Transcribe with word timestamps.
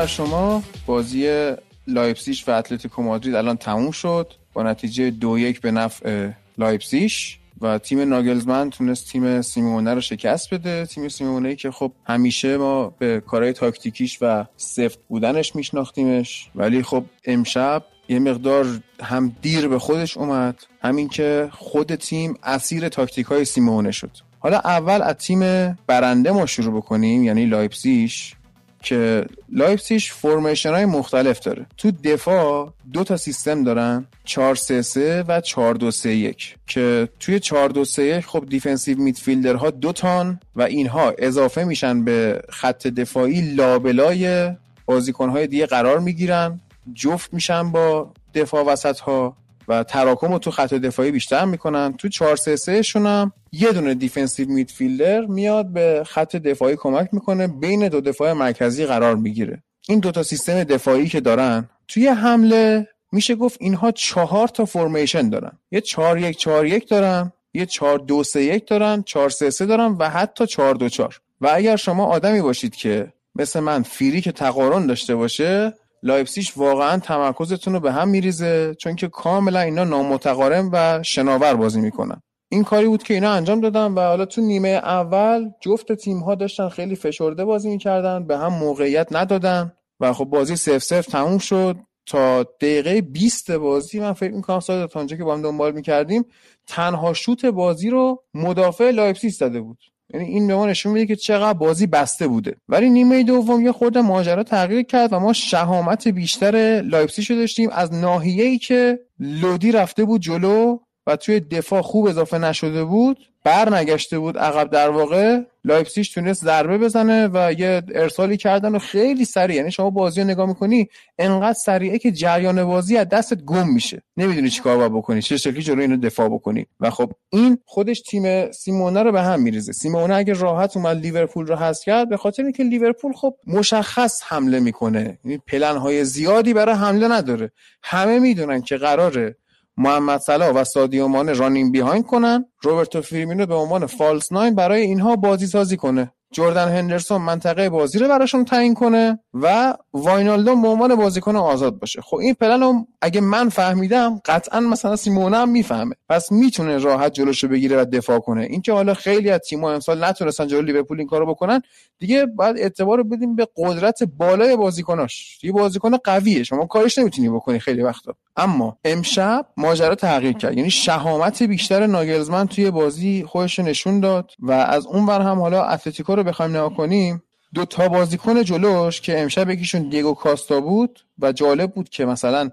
بر 0.00 0.06
شما 0.06 0.62
بازی 0.86 1.52
لایپسیش 1.86 2.48
و 2.48 2.50
اتلتیکو 2.50 3.02
مادرید 3.02 3.34
الان 3.34 3.56
تموم 3.56 3.90
شد. 3.90 4.32
با 4.52 4.62
نتیجه 4.62 5.10
دو 5.10 5.38
یک 5.38 5.60
به 5.60 5.70
نفع 5.70 6.30
لایپسیش 6.58 7.38
و 7.60 7.78
تیم 7.78 8.00
ناگلزمن 8.00 8.70
تونست 8.70 9.08
تیم 9.08 9.42
سیمونه 9.42 9.94
رو 9.94 10.00
شکست 10.00 10.54
بده. 10.54 10.86
تیم 10.86 11.08
سیمونه 11.08 11.54
که 11.54 11.70
خب 11.70 11.92
همیشه 12.06 12.56
ما 12.56 12.94
به 12.98 13.22
کارهای 13.26 13.52
تاکتیکیش 13.52 14.18
و 14.20 14.44
سفت 14.56 14.98
بودنش 15.08 15.56
میشناختیمش. 15.56 16.50
ولی 16.54 16.82
خب 16.82 17.04
امشب 17.24 17.84
یه 18.08 18.18
مقدار 18.18 18.66
هم 19.02 19.36
دیر 19.42 19.68
به 19.68 19.78
خودش 19.78 20.16
اومد 20.16 20.62
همین 20.82 21.08
که 21.08 21.48
خود 21.52 21.94
تیم 21.94 22.34
اسیر 22.42 22.88
تاکتیک 22.88 23.26
های 23.26 23.44
سیمونه 23.44 23.90
شد. 23.90 24.10
حالا 24.38 24.58
اول 24.58 25.02
از 25.02 25.14
تیم 25.14 25.72
برنده 25.86 26.30
ما 26.30 26.46
شروع 26.46 26.76
بکنیم 26.76 27.24
یعنی 27.24 27.46
لایپسیش 27.46 28.34
که 28.82 29.24
لایپسیش 29.52 30.12
formation 30.12 30.70
های 30.70 30.84
مختلف 30.84 31.40
داره. 31.40 31.66
تو 31.76 31.90
دفاع 31.90 32.72
دو 32.92 33.04
تا 33.04 33.16
سیستم 33.16 33.64
دارن 33.64 34.06
4 34.24 34.54
3 34.54 34.82
3 34.82 35.24
و 35.28 35.40
4 35.40 35.74
2 35.74 35.90
3 35.90 36.10
1 36.10 36.56
که 36.66 37.08
توی 37.20 37.40
4 37.40 37.68
2 37.68 37.84
3 37.84 38.02
1 38.02 38.26
خب 38.26 38.46
defensive 38.48 38.98
midfielder 38.98 39.54
ها 39.54 39.70
دو 39.70 39.92
تان 39.92 40.40
و 40.56 40.62
اینها 40.62 41.14
اضافه 41.18 41.64
میشن 41.64 42.04
به 42.04 42.42
خط 42.48 42.86
دفاعی 42.86 43.40
لابلای 43.40 44.50
بازیکن 44.86 45.28
های 45.28 45.46
دیگه 45.46 45.66
قرار 45.66 45.98
می‌گیرن. 45.98 46.60
جفت 46.94 47.34
میشن 47.34 47.72
با 47.72 48.12
دفاع 48.34 48.64
وسط 48.64 49.00
ها 49.00 49.36
و 49.70 49.82
تراکم 49.82 50.32
رو 50.32 50.38
تو 50.38 50.50
خط 50.50 50.74
دفاعی 50.74 51.10
بیشتر 51.10 51.44
می‌کنن. 51.44 51.92
تو 51.92 52.08
4 52.08 52.36
3 52.36 52.56
3 52.56 52.82
شون 52.82 53.06
هم 53.06 53.32
یه 53.52 53.72
دونه 53.72 53.94
defensive 53.94 54.48
midfielder 54.48 55.20
میاد 55.20 55.72
به 55.72 56.02
خط 56.06 56.36
دفاعی 56.36 56.76
کمک 56.76 57.08
می‌کنه. 57.12 57.46
بین 57.46 57.88
دو 57.88 58.00
دفاع 58.00 58.32
مرکزی 58.32 58.86
قرار 58.86 59.16
می‌گیره. 59.16 59.62
این 59.88 59.98
دوتا 59.98 60.22
سیستم 60.22 60.64
دفاعی 60.64 61.08
که 61.08 61.20
دارن 61.20 61.68
توی 61.88 62.06
حمله 62.06 62.88
میشه 63.12 63.34
گفت 63.34 63.56
اینها 63.60 63.90
چهار 63.90 64.48
تا 64.48 64.64
فرمیشن 64.64 65.28
دارن. 65.28 65.52
یه 65.70 65.80
4 65.80 66.18
1 66.18 66.36
4 66.36 66.66
1 66.66 66.88
دارن 66.88 67.32
یه 67.54 67.66
4 67.66 67.98
2 67.98 68.22
3 68.22 68.40
1 68.40 68.66
دارن 68.66 69.02
4 69.02 69.30
3 69.30 69.50
3 69.50 69.66
دارن 69.66 69.96
و 69.98 70.10
حتی 70.10 70.46
4 70.46 70.74
2 70.74 70.88
4 70.88 71.20
و 71.40 71.50
اگر 71.54 71.76
شما 71.76 72.06
آدمی 72.06 72.40
باشید 72.40 72.76
که 72.76 73.12
مثل 73.34 73.60
من 73.60 73.82
فیری 73.82 74.20
که 74.20 74.32
تقارن 74.32 74.86
داشته 74.86 75.14
باشه 75.14 75.74
لایپسیش 76.02 76.56
واقعا 76.56 76.98
تمرکزتون 76.98 77.74
رو 77.74 77.80
به 77.80 77.92
هم 77.92 78.08
میریزه 78.08 78.74
چون 78.74 78.96
که 78.96 79.08
کاملا 79.08 79.60
اینا 79.60 79.84
نامتقارن 79.84 80.70
و 80.72 81.02
شناور 81.02 81.54
بازی 81.54 81.80
می‌کنن. 81.80 82.22
این 82.48 82.64
کاری 82.64 82.86
بود 82.86 83.02
که 83.02 83.14
اینا 83.14 83.32
انجام 83.32 83.60
دادن 83.60 83.92
و 83.92 84.00
حالا 84.00 84.24
تو 84.24 84.40
نیمه 84.40 84.68
اول 84.68 85.50
جفت 85.60 85.92
تیم 85.92 86.18
ها 86.18 86.34
داشتن 86.34 86.68
خیلی 86.68 86.96
فشرده 86.96 87.44
بازی 87.44 87.70
می‌کردن 87.70 88.26
به 88.26 88.38
هم 88.38 88.52
موقعیت 88.52 89.08
ندادن 89.10 89.72
و 90.00 90.12
خب 90.12 90.24
بازی 90.24 90.56
صفر 90.56 90.78
صفر 90.78 91.06
تموم 91.06 91.38
شد. 91.38 91.76
تا 92.06 92.42
دقیقه 92.42 93.00
20 93.00 93.50
بازی 93.50 94.00
من 94.00 94.12
فکر 94.12 94.32
می‌کنم 94.32 94.60
ساده 94.60 94.86
تا 94.86 95.06
که 95.06 95.24
با 95.24 95.34
هم 95.34 95.42
دنبال 95.42 95.72
می‌کردیم 95.72 96.24
تنها 96.66 97.12
شوت 97.12 97.44
بازی 97.44 97.90
رو 97.90 98.22
مدافع 98.34 98.90
لایپزیگ 98.90 99.32
زده 99.32 99.60
بود. 99.60 99.78
یعنی 100.14 100.26
این 100.26 100.46
به 100.46 100.54
ما 100.54 100.66
نشون 100.66 100.92
میده 100.92 101.06
که 101.06 101.16
چقدر 101.16 101.58
بازی 101.58 101.86
بسته 101.86 102.28
بوده. 102.28 102.56
ولی 102.68 102.90
نیمه 102.90 103.22
دوم 103.22 103.64
یه 103.64 103.72
خورده 103.72 104.00
ماجرا 104.00 104.42
تغییر 104.42 104.82
کرد 104.82 105.12
و 105.12 105.18
ما 105.18 105.32
شهامت 105.32 106.08
بیشتر 106.08 106.82
لایپزیگ 106.84 107.32
رو 107.32 107.38
داشتیم 107.38 107.70
از 107.72 107.94
ناحیه‌ای 107.94 108.58
که 108.58 108.98
لودی 109.18 109.72
رفته 109.72 110.04
بود 110.04 110.20
جلو 110.20 110.78
و 111.06 111.16
توی 111.16 111.40
دفاع 111.40 111.82
خوب 111.82 112.06
اضافه 112.06 112.38
نشده 112.38 112.84
بود. 112.84 113.29
بر 113.44 113.74
نگشته 113.74 114.18
بود 114.18 114.38
عقب 114.38 114.70
در 114.70 114.88
واقع 114.88 115.40
لایپسیش 115.64 116.10
تونست 116.10 116.44
ضربه 116.44 116.78
بزنه 116.78 117.28
و 117.32 117.52
یه 117.58 117.82
ارسالی 117.94 118.36
کردن 118.36 118.74
و 118.74 118.78
خیلی 118.78 119.24
سریع. 119.24 119.56
یعنی 119.56 119.70
شما 119.70 119.90
بازی 119.90 120.20
رو 120.20 120.26
نگاه 120.26 120.46
می‌کنی 120.48 120.88
انقدر 121.18 121.52
سریعه 121.52 121.98
که 121.98 122.12
جریان 122.12 122.64
بازی 122.64 122.96
از 122.96 123.08
دستت 123.08 123.42
گم 123.42 123.68
میشه. 123.68 124.02
نمی‌دونی 124.16 124.50
چیکار 124.50 124.76
باید 124.76 124.92
بکنی 124.92 125.22
چه 125.22 125.36
شکلی 125.36 125.62
جلوی 125.62 125.82
اینو 125.82 125.96
دفاع 125.96 126.28
بکنی. 126.28 126.66
و 126.80 126.90
خب 126.90 127.12
این 127.30 127.58
خودش 127.66 128.00
تیم 128.00 128.52
سیمونه 128.52 129.02
رو 129.02 129.12
به 129.12 129.22
هم 129.22 129.42
میریزه. 129.42 129.72
سیمونه 129.72 130.14
اگه 130.14 130.32
راحت 130.32 130.76
اومد 130.76 130.96
لیورپول 130.96 131.46
رو 131.46 131.56
حذف 131.56 131.84
کرد 131.84 132.08
به 132.08 132.16
خاطر 132.16 132.42
اینکه 132.42 132.62
لیورپول 132.62 133.12
خب 133.12 133.34
مشخص 133.46 134.22
حمله 134.26 134.60
می‌کنه. 134.60 135.18
یعنی 135.24 135.38
پلن 135.46 135.76
های 135.76 136.04
زیادی 136.04 136.54
برای 136.54 136.74
حمله 136.74 137.08
نداره. 137.08 137.52
همه 137.82 138.18
می‌دونن 138.18 138.62
که 138.62 138.76
قراره 138.76 139.36
محمد 139.80 140.20
صلاح 140.20 140.48
و 140.50 140.64
سادیو 140.64 141.06
مانه 141.08 141.32
running 141.32 141.72
behind 141.72 142.06
کنن. 142.06 142.44
روبرتو 142.62 143.02
فیرمینو 143.02 143.46
به 143.46 143.54
عنوان 143.54 143.86
false 143.86 144.32
nine 144.32 144.54
برای 144.54 144.82
اینها 144.82 145.16
بازی 145.16 145.46
سازی 145.46 145.76
کنه. 145.76 146.12
جردن 146.32 146.68
هندرسون 146.68 147.22
منطقه 147.22 147.70
بازی 147.70 147.98
رو 147.98 148.08
براشون 148.08 148.44
تعیین 148.44 148.74
کنه 148.74 149.18
و 149.34 149.74
واینالدوم 149.92 150.56
به 150.56 150.68
عنوان 150.68 150.94
بازیکن 150.94 151.36
آزاد 151.36 151.78
باشه. 151.78 152.00
خب 152.00 152.16
این 152.16 152.34
پلن 152.34 152.86
اگه 153.02 153.20
من 153.20 153.48
فهمیدم 153.48 154.20
قطعا 154.24 154.60
مثلا 154.60 154.96
سیمونه 154.96 155.36
هم 155.36 155.48
می‌فهمه. 155.48 155.94
پس 156.08 156.32
می‌تونه 156.32 156.78
راحت 156.78 157.12
جلوشو 157.12 157.48
بگیره 157.48 157.80
و 157.80 157.84
دفاع 157.84 158.18
کنه. 158.18 158.42
اینکه 158.42 158.72
حالا 158.72 158.94
خیلی 158.94 159.30
از 159.30 159.40
تیم‌ها 159.40 159.72
امسال 159.72 160.04
نتونستن 160.04 160.46
جلو 160.46 160.62
لیورپول 160.62 160.98
این 160.98 161.08
کارو 161.08 161.26
بکنن 161.26 161.62
دیگه 161.98 162.26
باید 162.26 162.58
اعتبار 162.58 162.98
رو 162.98 163.04
بدیم 163.04 163.36
به 163.36 163.48
قدرت 163.56 164.02
بالای 164.02 164.56
بازیکناش. 164.56 165.44
یه 165.44 165.52
بازیکن 165.52 165.96
قویه 165.96 166.42
شما 166.42 166.66
کاریش 166.66 166.98
نمی‌تونی 166.98 167.28
بکنی 167.28 167.58
خیلی 167.58 167.82
وقتا. 167.82 168.14
اما 168.36 168.78
امشب 168.84 169.46
ماجرا 169.56 169.94
تغییر 169.94 170.32
کرد. 170.32 170.56
یعنی 170.56 170.70
شهامت 170.70 171.42
بیشتر 171.42 171.86
ناگلزمن 171.86 172.46
توی 172.46 172.70
بازی 172.70 173.24
خودش 173.28 173.58
نشون 173.58 174.00
داد 174.00 174.30
و 174.38 174.52
از 174.52 174.86
اون 174.86 175.06
ور 175.06 175.20
هم 175.20 175.38
حالا 175.38 175.64
اتلتیکو 175.64 176.14
رو 176.14 176.24
بخوایم 176.24 176.50
نگاه 176.50 176.74
کنیم 176.74 177.22
دو 177.54 177.64
تا 177.64 177.88
بازیکن 177.88 178.42
جلوش 178.42 179.00
که 179.00 179.20
امشب 179.20 179.50
یکیشون 179.50 179.88
دیگو 179.88 180.14
کاستا 180.14 180.60
بود 180.60 181.00
و 181.18 181.32
جالب 181.32 181.72
بود 181.72 181.88
که 181.88 182.04
مثلا 182.04 182.50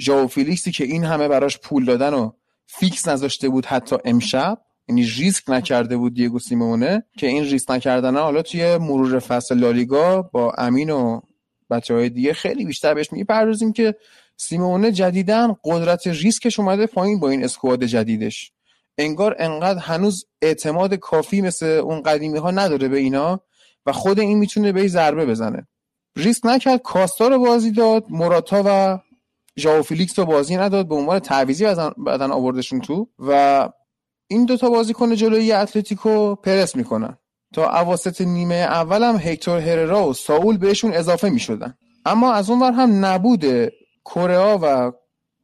ژائو 0.00 0.26
فیلیکسی 0.26 0.72
که 0.72 0.84
این 0.84 1.04
همه 1.04 1.28
براش 1.28 1.58
پول 1.58 1.84
دادن 1.84 2.14
و 2.14 2.30
fix 2.66 3.08
نذاشته 3.08 3.48
بود 3.48 3.66
حتی 3.66 3.96
امشب 4.04 4.58
یعنی 4.88 5.04
ریسک 5.04 5.50
نکرده 5.50 5.96
بود 5.96 6.14
دیگو 6.14 6.38
سیمونه 6.38 7.04
که 7.18 7.26
این 7.26 7.44
ریسک 7.44 7.70
نکردن 7.70 8.16
حالا 8.16 8.42
توی 8.42 8.76
مرور 8.76 9.18
فصل 9.18 9.58
لالیگا 9.58 10.22
با 10.22 10.52
امین 10.58 10.90
و 10.90 11.20
بچه 11.70 11.94
های 11.94 12.08
دیگه 12.08 12.32
خیلی 12.32 12.64
بیشتر 12.64 12.94
بهش 12.94 13.12
می‌پردازیم 13.12 13.72
که 13.72 13.94
سیمونه 14.42 14.92
جدیداً 14.92 15.56
قدرت 15.64 16.06
ریسکش 16.06 16.60
اومده 16.60 16.86
پایین 16.86 17.20
با 17.20 17.30
این 17.30 17.44
squad 17.44 17.84
جدیدش. 17.84 18.52
انگار 18.98 19.36
انقدر 19.38 19.78
هنوز 19.78 20.26
اعتماد 20.42 20.94
کافی 20.94 21.40
مثل 21.40 21.66
اون 21.66 22.02
قدیمی 22.02 22.38
ها 22.38 22.50
نداره 22.50 22.88
به 22.88 22.98
اینا 22.98 23.40
و 23.86 23.92
خود 23.92 24.20
این 24.20 24.38
می‌تونه 24.38 24.72
به 24.72 24.88
ضربه 24.88 25.26
بزنه. 25.26 25.66
ریسک 26.16 26.46
نکرد 26.46 26.82
کاستا 26.82 27.28
رو 27.28 27.38
بازی 27.38 27.70
داد 27.70 28.04
موراتا 28.08 28.62
و 28.66 28.98
ژائو 29.58 29.82
فیلیکس 29.82 30.18
رو 30.18 30.24
بازی 30.24 30.56
نداد 30.56 30.88
به 30.88 30.94
عنوان 30.94 31.18
تعویضی 31.18 31.64
بعدن 31.96 32.30
آوردشون 32.30 32.80
تو 32.80 33.08
و 33.18 33.68
این 34.28 34.44
دوتا 34.44 34.70
بازیکن 34.70 35.14
جلوی 35.14 35.52
اتلتیکو 35.52 36.34
پرس 36.34 36.76
می‌کنن. 36.76 37.18
تا 37.54 37.80
اواسط 37.80 38.20
نیمه 38.20 38.54
اولم 38.54 39.16
هکتور 39.16 39.58
هررا 39.58 40.08
و 40.08 40.14
ساول 40.14 40.56
بهشون 40.56 40.92
اضافه 40.92 41.30
می‌شدن. 41.30 41.74
اما 42.04 42.32
از 42.32 42.50
اون 42.50 42.62
هم 42.62 43.04
نبود 43.04 43.44
کره 44.04 44.38
و 44.38 44.92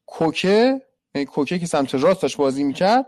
کوکه 0.06 0.82
یعنی 1.14 1.26
کوکه 1.26 1.58
که 1.58 1.66
سمت 1.66 1.94
راست 1.94 2.22
داشت 2.22 2.36
بازی 2.36 2.64
می‌کرد 2.64 3.06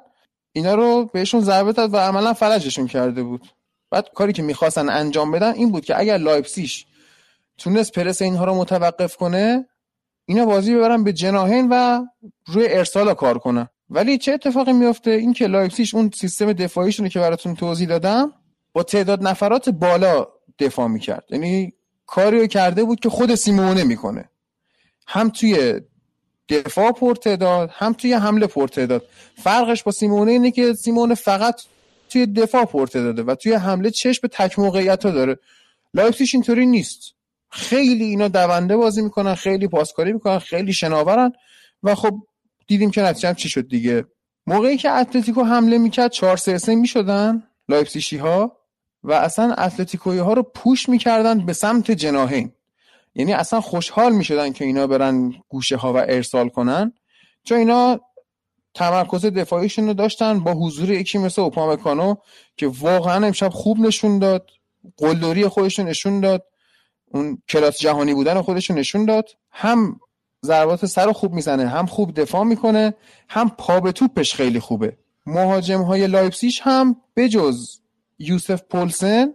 اینا 0.53 0.75
رو 0.75 1.05
بهشون 1.13 1.41
ضربه 1.41 1.73
داد 1.73 1.95
و 1.95 1.97
عملا 1.97 2.33
فلجشون 2.33 2.87
کرده 2.87 3.23
بود. 3.23 3.49
بعد 3.91 4.09
کاری 4.15 4.33
که 4.33 4.43
می‌خواستن 4.43 4.89
انجام 4.89 5.31
بدن 5.31 5.53
این 5.53 5.73
بود 5.73 5.85
که 5.85 5.99
اگر 5.99 6.17
لایپسیش 6.17 6.87
تونست 7.59 7.93
پرس 7.93 8.23
اینها 8.23 8.45
رو 8.45 8.55
متوقف 8.55 9.17
کنه 9.17 9.67
اینا 10.25 10.45
بازی 10.45 10.75
ببرن 10.75 11.05
به 11.05 11.13
جناهین 11.13 11.69
و 11.71 12.05
روی 12.47 12.69
ارسال 12.69 13.15
کار 13.15 13.39
کنن. 13.39 13.69
ولی 13.91 14.19
چه 14.19 14.33
اتفاقی 14.33 14.73
میفته 14.73 15.11
این 15.11 15.33
که 15.33 15.47
لایپسیش 15.47 15.95
اون 15.95 16.11
سیستم 16.15 16.53
دفاعیشون 16.53 17.09
که 17.09 17.21
براتون 17.21 17.55
توضیح 17.55 17.89
دادم 17.89 18.33
با 18.73 18.83
تعداد 18.83 19.23
نفرات 19.23 19.69
بالا 19.69 20.27
دفاع 20.59 20.87
می‌کرد. 20.87 21.25
یعنی 21.31 21.73
کاری 22.07 22.41
رو 22.41 22.47
کرده 22.47 22.85
بود 22.85 23.01
که 23.01 23.09
خود 23.09 23.35
سیمونه 23.35 23.85
می‌کنه 23.85 24.31
هم 25.11 25.29
توی 25.29 25.81
دفاع 26.49 26.93
پرتعداد 26.93 27.71
هم 27.73 27.93
توی 27.93 28.13
حمله 28.13 28.47
پرتعداد. 28.47 29.05
فرقش 29.43 29.83
با 29.83 29.93
سیمونه 29.93 30.33
اینه 30.33 30.51
که 30.51 30.75
سیمونه 30.75 31.15
فقط 31.15 31.61
توی 32.11 32.27
دفاع 32.27 32.65
پرتعداده 32.65 33.23
و 33.23 33.35
توی 33.35 33.53
حمله 33.53 33.91
چشم 33.91 34.21
به 34.23 34.29
تک 34.29 34.59
موقعیت 34.59 35.07
ها 35.07 35.11
داره. 35.11 35.39
لایپزیگ 35.95 36.29
اینطوری 36.33 36.67
نیست. 36.67 37.15
خیلی 37.51 38.05
اینا 38.05 38.29
دونده 38.29 38.77
بازی 38.77 39.03
می‌کنن 39.03 39.35
خیلی 39.35 39.69
پاسکاری 39.69 40.13
می‌کنن 40.13 40.39
خیلی 40.39 40.73
شناورن 40.73 41.33
و 41.83 41.95
خب 41.95 42.15
دیدیم 42.67 42.91
که 42.91 43.03
نتیجه 43.03 43.35
چی 43.35 43.49
شد 43.49 43.69
دیگه. 43.69 44.05
موقعی 44.47 44.77
که 44.77 44.91
اتلتیکو 44.91 45.45
حمله 45.45 45.79
می‌کرد 45.79 46.11
4 46.11 46.37
3 46.37 46.59
3 46.59 46.75
می‌شدن 46.75 47.43
لایپزیگی 47.69 48.17
ها 48.17 48.57
و 49.03 49.13
اصلا 49.13 49.53
اتلتیکوی 49.53 50.19
ها 50.19 50.33
رو 50.33 50.43
push 50.43 50.89
می‌کردن 50.89 51.47
به 51.47 51.53
سمت 51.53 51.91
جناهین 51.91 52.53
یعنی 53.19 53.33
اصلا 53.33 53.61
خوشحال 53.61 54.13
می‌شدن 54.13 54.53
که 54.53 54.65
اینا 54.65 54.87
برن 54.87 55.35
گوشه 55.49 55.77
ها 55.77 55.93
و 55.93 55.97
ارسال 55.97 56.49
کنن. 56.49 56.93
چون 57.45 57.59
اینا 57.59 58.01
تمرکز 58.75 59.27
دفاعیشون 59.27 59.87
رو 59.87 59.95
داشتن 59.95 60.41
با 60.41 60.53
حضور 60.53 60.91
یکی 60.91 61.19
مثل 61.19 61.43
اوپامکانو 61.43 62.15
که 62.57 62.67
واقعا 62.67 63.27
امشب 63.27 63.49
خوب 63.49 63.81
نشون 63.81 64.19
داد 64.19 64.51
قلدری 64.97 65.49
خودشون 65.49 65.89
نشون 65.89 66.21
داد 66.21 66.45
اون 67.07 67.43
کلاس 67.49 67.79
جهانی 67.79 68.15
بودن 68.15 68.43
خودش 68.43 68.71
نشون 68.71 69.05
داد. 69.05 69.29
هم 69.51 70.01
ضربات 70.45 70.87
سر 70.87 71.13
خوب 71.13 71.33
می‌زنه 71.33 71.69
هم 71.69 71.87
خوب 71.87 72.21
دفاع 72.21 72.45
می‌کنه 72.45 72.95
هم 73.29 73.49
پا 73.49 73.81
به 73.81 73.93
توپش 73.93 74.35
خیلی 74.35 74.61
خوبه. 74.61 74.97
مهاجم 75.27 75.83
های 75.83 76.07
لایپسیش 76.07 76.61
هم 76.63 76.97
بجز 77.17 77.79
یوسف 78.19 78.63
پولسن 78.63 79.35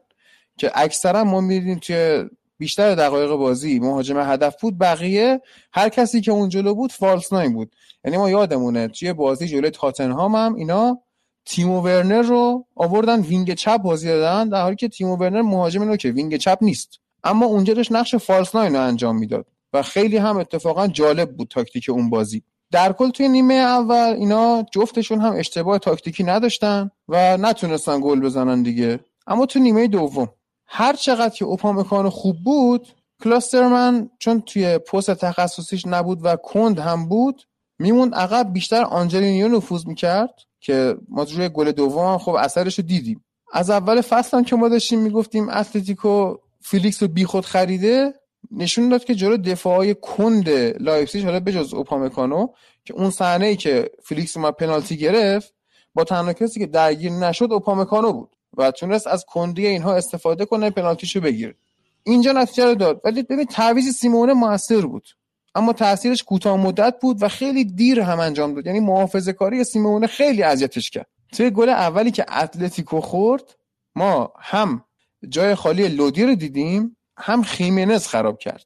که 0.58 0.72
اکثرا 0.76 1.24
ما 1.24 1.42
می‌دیدیم 1.42 1.80
توی 1.80 2.30
بیشتر 2.64 2.96
دقایق 2.96 3.32
بازی 3.36 3.80
مهاجم 3.80 4.20
هدف 4.20 4.62
بود 4.62 4.78
بقیه 4.78 5.42
هر 5.74 5.90
کسی 5.90 6.22
که 6.22 6.32
اون 6.32 6.50
جلو 6.50 6.76
بود 6.76 6.92
فالس 6.92 7.34
ناین 7.34 7.54
بود. 7.54 7.76
یعنی 8.06 8.18
ما 8.18 8.30
یادمونه 8.30 8.88
توی 8.88 9.14
بازی 9.14 9.48
جلوی 9.48 9.70
تاتنهام 9.70 10.36
هم 10.36 10.56
اینا 10.56 11.00
تیمو 11.46 11.82
ورنر 11.82 12.22
رو 12.22 12.66
آوردن 12.76 13.22
wing 13.22 13.54
چپ 13.54 13.78
بازی 13.78 14.08
دادن 14.08 14.50
در 14.50 14.62
حالی 14.62 14.76
که 14.76 14.88
تیمو 14.88 15.16
ورنر 15.16 15.42
مهاجم 15.42 15.84
نوکه 15.84 16.12
wing 16.12 16.38
چپ 16.38 16.58
نیست. 16.62 17.00
اما 17.24 17.46
اونجا 17.46 17.74
داشت 17.74 17.92
نقش 17.92 18.16
false 18.16 18.56
nine 18.56 18.76
رو 18.76 18.82
انجام 18.82 19.18
می‌داد 19.18 19.46
و 19.74 19.82
خیلی 19.82 20.18
هم 20.18 20.38
اتفاقا 20.38 20.88
جالب 20.88 21.38
بود 21.38 21.48
تاکتیک 21.48 21.90
اون 21.90 22.10
بازی. 22.10 22.44
در 22.72 22.94
کل 22.94 23.10
توی 23.10 23.28
نیمه 23.28 23.54
اول 23.54 24.16
اینا 24.18 24.66
جفتشون 24.72 25.22
هم 25.22 25.34
اشتباه 25.36 25.80
تاکتیکی 25.80 26.24
نداشتن 26.24 26.92
و 27.10 27.38
نتونستن 27.38 28.00
گل 28.02 28.20
بزنن 28.20 28.64
دیگه. 28.64 29.00
اما 29.28 29.46
تو 29.46 29.60
نیمه 29.60 29.88
دوم 29.88 30.30
هر 30.76 30.94
چقدر 30.94 31.36
که 31.36 31.46
اوپامکانو 31.46 32.10
خوب 32.10 32.38
بود 32.44 32.88
کلاسترمن 33.24 34.10
چون 34.20 34.42
توی 34.42 34.78
پست 34.78 35.12
تخصصیش 35.12 35.86
نبود 35.86 36.20
و 36.26 36.36
کند 36.36 36.80
هم 36.80 37.10
بود 37.10 37.44
میموند 37.80 38.16
عقب 38.16 38.54
بیشتر 38.54 38.84
آنجلینیو 38.84 39.48
نفوذ 39.48 39.88
می‌کرد 39.88 40.34
که 40.60 40.96
ما 41.10 41.24
روی 41.24 41.50
گل 41.50 41.72
دوم 41.72 42.18
خب 42.18 42.32
اثرش 42.32 42.80
رو 42.80 42.86
دیدیم. 42.86 43.24
از 43.54 43.70
اول 43.70 44.02
فصل 44.02 44.38
هم 44.38 44.44
که 44.44 44.56
ما 44.56 44.70
داشتیم 44.70 45.00
می‌گفتیم 45.00 45.50
اتلتیکو 45.50 46.36
فیلیکس 46.62 47.04
رو 47.04 47.10
بیخود 47.10 47.46
خریده 47.46 48.14
نشون 48.52 48.90
داد 48.90 49.04
که 49.04 49.16
جلو 49.16 49.38
دفاعای 49.38 49.96
کند 50.02 50.50
لایپزیگ 50.80 51.26
حالا 51.26 51.40
بجز 51.40 51.74
اوپامکانو 51.74 52.48
که 52.86 52.94
اون 52.94 53.10
صحنه 53.10 53.46
ای 53.46 53.56
که 53.56 53.92
فیلیکس 54.04 54.38
ما 54.38 54.52
پنالتی 54.52 54.98
گرفت 54.98 55.54
با 55.94 56.04
تنها 56.04 56.34
کسی 56.34 56.60
که 56.60 56.66
درگیر 56.66 57.12
نشد 57.12 57.52
اوپامکانو 57.52 58.14
بود. 58.14 58.36
و 58.58 58.72
تونست 58.72 59.08
از 59.08 59.26
کندی 59.26 59.68
اینها 59.68 59.96
استفاده 59.96 60.46
کنه 60.46 60.70
پنالتیشو 60.70 61.22
بگیره. 61.22 61.56
اینجا 62.04 62.32
نتیجه 62.32 62.66
رو 62.66 62.76
داد. 62.76 63.02
ولی 63.04 63.24
ببین 63.24 63.46
تعویض 63.46 63.96
سیمونه 63.96 64.34
موثر 64.34 64.82
بود. 64.82 65.08
اما 65.56 65.74
تاثیرش 65.74 66.24
کوتاه 66.24 66.58
مدت 66.58 66.96
بود 67.02 67.24
و 67.24 67.28
خیلی 67.28 67.66
دیر 67.66 68.00
هم 68.00 68.20
انجام 68.20 68.54
داد. 68.54 68.66
یعنی 68.66 68.80
محافظه 68.80 69.34
کاری 69.34 69.64
سیمونه 69.64 70.08
خیلی 70.08 70.44
اذیتش 70.44 70.90
کرد. 70.90 71.08
توی 71.32 71.50
گل 71.50 71.70
اولی 71.70 72.12
که 72.12 72.26
اتلتیکو 72.30 73.02
خورد 73.02 73.56
ما 73.96 74.34
هم 74.40 74.86
جای 75.30 75.56
خالی 75.56 75.88
لودی 75.88 76.24
رو 76.24 76.36
دیدیم 76.36 76.98
هم 77.18 77.44
خیمنز 77.44 78.08
خراب 78.08 78.40
کرد. 78.40 78.66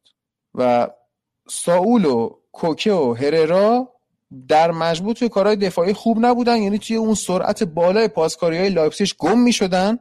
و 0.56 0.88
ساول 1.50 2.06
و 2.06 2.30
کوکه 2.51 2.94
و 2.94 3.13
هررا 3.13 3.94
در 4.47 4.71
مجموع 4.71 5.13
توی 5.13 5.29
کارهای 5.29 5.56
دفاعی 5.56 5.94
خوب 5.94 6.25
نبودن 6.25 6.57
یعنی 6.57 6.79
توی 6.79 6.95
اون 6.95 7.15
سرعت 7.15 7.63
بالای 7.63 8.07
پاسکاری 8.07 8.57
های 8.57 8.69
لایپسیش 8.69 9.15
گم 9.15 9.39
می 9.39 9.53
شدن 9.53 10.00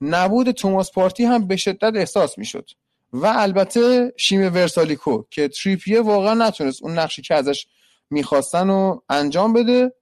نبود 0.00 0.50
توماس 0.50 0.92
پارتی 0.92 1.24
هم 1.24 1.46
به 1.46 1.56
شدت 1.56 1.92
احساس 1.96 2.38
می 2.38 2.44
شد 2.44 2.70
و 3.12 3.26
البته 3.26 4.12
شیمه 4.16 4.40
ورسالیکو 4.40 5.22
که 5.30 5.48
تریپیه 5.48 6.00
واقعا 6.00 6.34
نتونست 6.34 6.82
اون 6.82 6.98
نقشی 6.98 7.22
که 7.22 7.34
ازش 7.34 7.66
می‌خواستن 8.10 8.70
و 8.70 9.00
انجام 9.08 9.52
بده. 9.52 9.92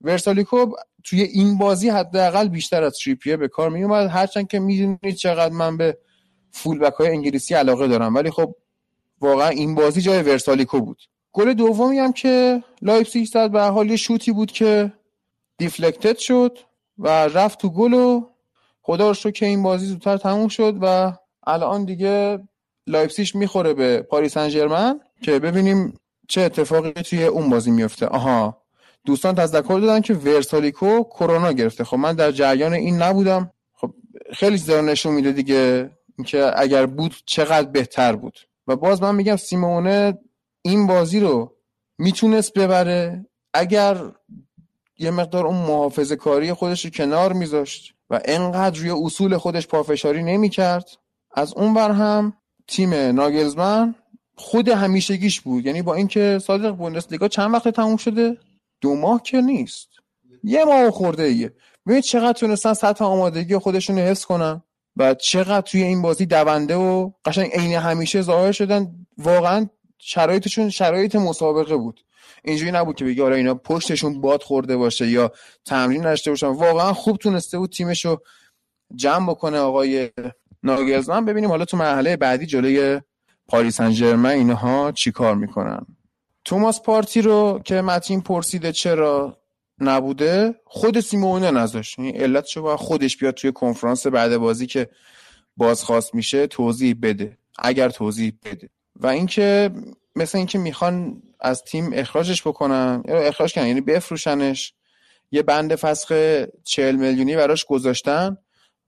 ورسالیکو 0.00 0.66
توی 1.04 1.22
این 1.22 1.58
بازی 1.58 1.88
حداقل 1.88 2.48
بیشتر 2.48 2.82
از 2.82 2.98
تریپیه 3.04 3.36
به 3.36 3.48
کار 3.48 3.70
میومد 3.70 4.10
هرچند 4.10 4.48
که 4.48 4.58
می‌دونید 4.58 5.14
چقدر 5.14 5.54
من 5.54 5.76
به 5.76 5.98
fullback 6.50 6.92
های 6.92 7.08
انگلیسی 7.08 7.54
علاقه 7.54 7.88
دارم. 7.88 8.14
ولی 8.14 8.30
خب 8.30 8.54
واقعا 9.20 9.48
این 9.48 9.74
بازی 9.74 10.00
جای 10.00 10.22
ورسالیکو 10.22 10.80
بود. 10.80 11.02
گل 11.32 11.52
دومی 11.52 11.98
هم 11.98 12.12
که 12.12 12.64
لایپزیگ 12.82 13.26
زد 13.26 13.50
به 13.50 13.62
حال 13.62 13.96
شوتی 13.96 14.32
بود 14.32 14.52
که 14.52 14.92
deflected 15.58 16.18
شد 16.18 16.58
و 16.98 17.08
رفت 17.08 17.58
تو 17.58 17.70
گل 17.70 17.94
و 17.94 18.26
خدا 18.82 19.10
رو 19.24 19.30
که 19.30 19.46
این 19.46 19.62
بازی 19.62 19.86
زودتر 19.86 20.16
تموم 20.16 20.48
شد 20.48 20.78
و 20.82 21.12
الان 21.46 21.84
دیگه 21.84 22.38
لایپسیش 22.86 23.34
می‌خوره 23.34 23.74
به 23.74 24.02
پاریس 24.02 24.38
سن 24.38 25.00
که 25.22 25.38
ببینیم 25.38 25.98
چه 26.28 26.40
اتفاقی 26.40 26.90
توی 26.92 27.24
اون 27.24 27.50
بازی 27.50 27.70
میفته. 27.70 28.06
آها. 28.06 28.62
دوستان 29.06 29.34
تذکر 29.34 29.78
دادن 29.80 30.00
که 30.00 30.14
ورسالیکو 30.14 31.02
کرونا 31.02 31.52
گرفته. 31.52 31.84
خب 31.84 31.96
من 31.96 32.14
در 32.14 32.32
جریان 32.32 32.72
این 32.72 33.02
نبودم. 33.02 33.50
خب 33.72 33.94
خیلی 34.32 34.56
زیاد 34.56 34.84
نشون 34.84 35.14
میده 35.14 35.32
دیگه 35.32 35.90
که 36.26 36.52
اگر 36.56 36.86
بود 36.86 37.14
چقدر 37.26 37.68
بهتر 37.68 38.16
بود. 38.16 38.38
و 38.66 38.76
باز 38.76 39.02
من 39.02 39.14
میگم 39.14 39.36
سیمونه 39.36 40.18
این 40.62 40.86
بازی 40.86 41.20
رو 41.20 41.56
می‌تونست 41.98 42.54
ببره. 42.54 43.26
اگر 43.54 43.96
یه 44.98 45.10
مقدار 45.10 45.46
اون 45.46 45.56
محافظه 45.56 46.16
کاری 46.16 46.52
خودش 46.52 46.84
رو 46.84 46.90
کنار 46.90 47.32
میذاشت 47.32 47.94
و 48.10 48.20
انقدر 48.24 48.78
روی 48.80 48.90
اصول 48.90 49.36
خودش 49.36 49.66
پافشاری 49.66 50.22
نمی‌کرد 50.22 50.90
از 51.34 51.54
اون 51.54 51.74
بر 51.74 51.90
هم 51.90 52.32
تیم 52.68 52.94
ناگلزمن 52.94 53.94
خود 54.36 54.68
همیشگیش 54.68 55.40
بود. 55.40 55.66
یعنی 55.66 55.82
با 55.82 55.94
اینکه 55.94 56.38
صادق 56.42 56.70
بوندسلیگا 56.70 57.28
چند 57.28 57.54
وقت 57.54 57.68
تموم 57.68 57.96
شده؟ 57.96 58.36
دو 58.80 58.94
ماه 58.94 59.22
که 59.22 59.40
نیست. 59.40 59.88
یه 60.44 60.64
ماه 60.64 60.90
خورده 60.90 61.22
ایه. 61.22 61.52
ببینید 61.86 62.04
چقدر 62.04 62.32
تونستن 62.32 62.74
سطح 62.74 63.04
آمادگی 63.04 63.58
خودشون 63.58 63.98
رو 63.98 64.02
حفظ 64.04 64.24
کنن 64.24 64.62
و 64.96 65.14
چقدر 65.14 65.60
توی 65.60 65.82
این 65.82 66.02
بازی 66.02 66.26
دونده 66.26 66.74
و 66.76 67.10
قشنگ 67.24 67.50
عین 67.52 67.72
همیشه 67.72 68.22
ظاهر 68.22 68.52
شدن. 68.52 69.06
واقعا 69.18 69.68
شرایطشون 70.00 70.70
شرایط 70.70 71.16
مسابقه 71.16 71.76
بود. 71.76 72.04
اینجوری 72.44 72.72
نبود 72.72 72.96
که 72.96 73.04
بگی 73.04 73.22
آره 73.22 73.36
اینا 73.36 73.54
پشتشون 73.54 74.20
باد 74.20 74.42
خورده 74.42 74.76
باشه 74.76 75.08
یا 75.08 75.32
تمرین 75.64 76.06
نشته 76.06 76.30
باشن. 76.30 76.46
واقعا 76.46 76.92
خوب 76.92 77.16
تونسته 77.16 77.58
بود 77.58 77.70
تیمش 77.70 78.04
رو 78.04 78.22
جمع 78.94 79.30
بکنه 79.30 79.58
آقای 79.58 80.10
ناگلزمن 80.62 81.24
ببینیم 81.24 81.50
حالا 81.50 81.64
تو 81.64 81.76
مرحله 81.76 82.16
بعدی 82.16 82.46
جلوی 82.46 83.00
پاریس 83.48 83.76
سن 83.76 84.26
اینها 84.26 84.92
چیکار 84.92 85.34
می‌کنن. 85.34 85.86
توماس 86.44 86.82
پارتی 86.82 87.22
رو 87.22 87.60
که 87.64 87.80
متین 87.80 88.20
پرسیده 88.20 88.72
چرا 88.72 89.36
نبوده 89.80 90.54
خود 90.64 91.00
سیمونه 91.00 91.50
نذاشت. 91.50 91.98
این 91.98 92.08
یعنی 92.08 92.18
علت 92.18 92.58
باید 92.58 92.78
خودش 92.78 93.16
بیاد 93.16 93.34
توی 93.34 93.52
کنفرانس 93.52 94.06
بعد 94.06 94.36
بازی 94.36 94.66
که 94.66 94.88
بازخواست 95.56 96.14
میشه 96.14 96.46
توضیح 96.46 96.96
بده. 97.02 97.38
اگر 97.58 97.88
توضیح 97.88 98.32
بده. 98.44 98.68
و 99.00 99.06
اینکه 99.06 99.70
مثل 100.16 100.38
اینکه 100.38 100.58
می‌خوان 100.58 101.22
از 101.40 101.62
تیم 101.62 101.90
اخراجش 101.92 102.46
بکنن 102.46 103.02
یا 103.08 103.18
اخراج 103.18 103.54
کنن 103.54 103.66
یعنی 103.66 103.80
بفروشنش. 103.80 104.74
یه 105.32 105.42
بند 105.42 105.74
فسخ 105.74 106.12
40 106.64 106.96
میلیونی 106.96 107.36
براش 107.36 107.64
گذاشتن 107.64 108.36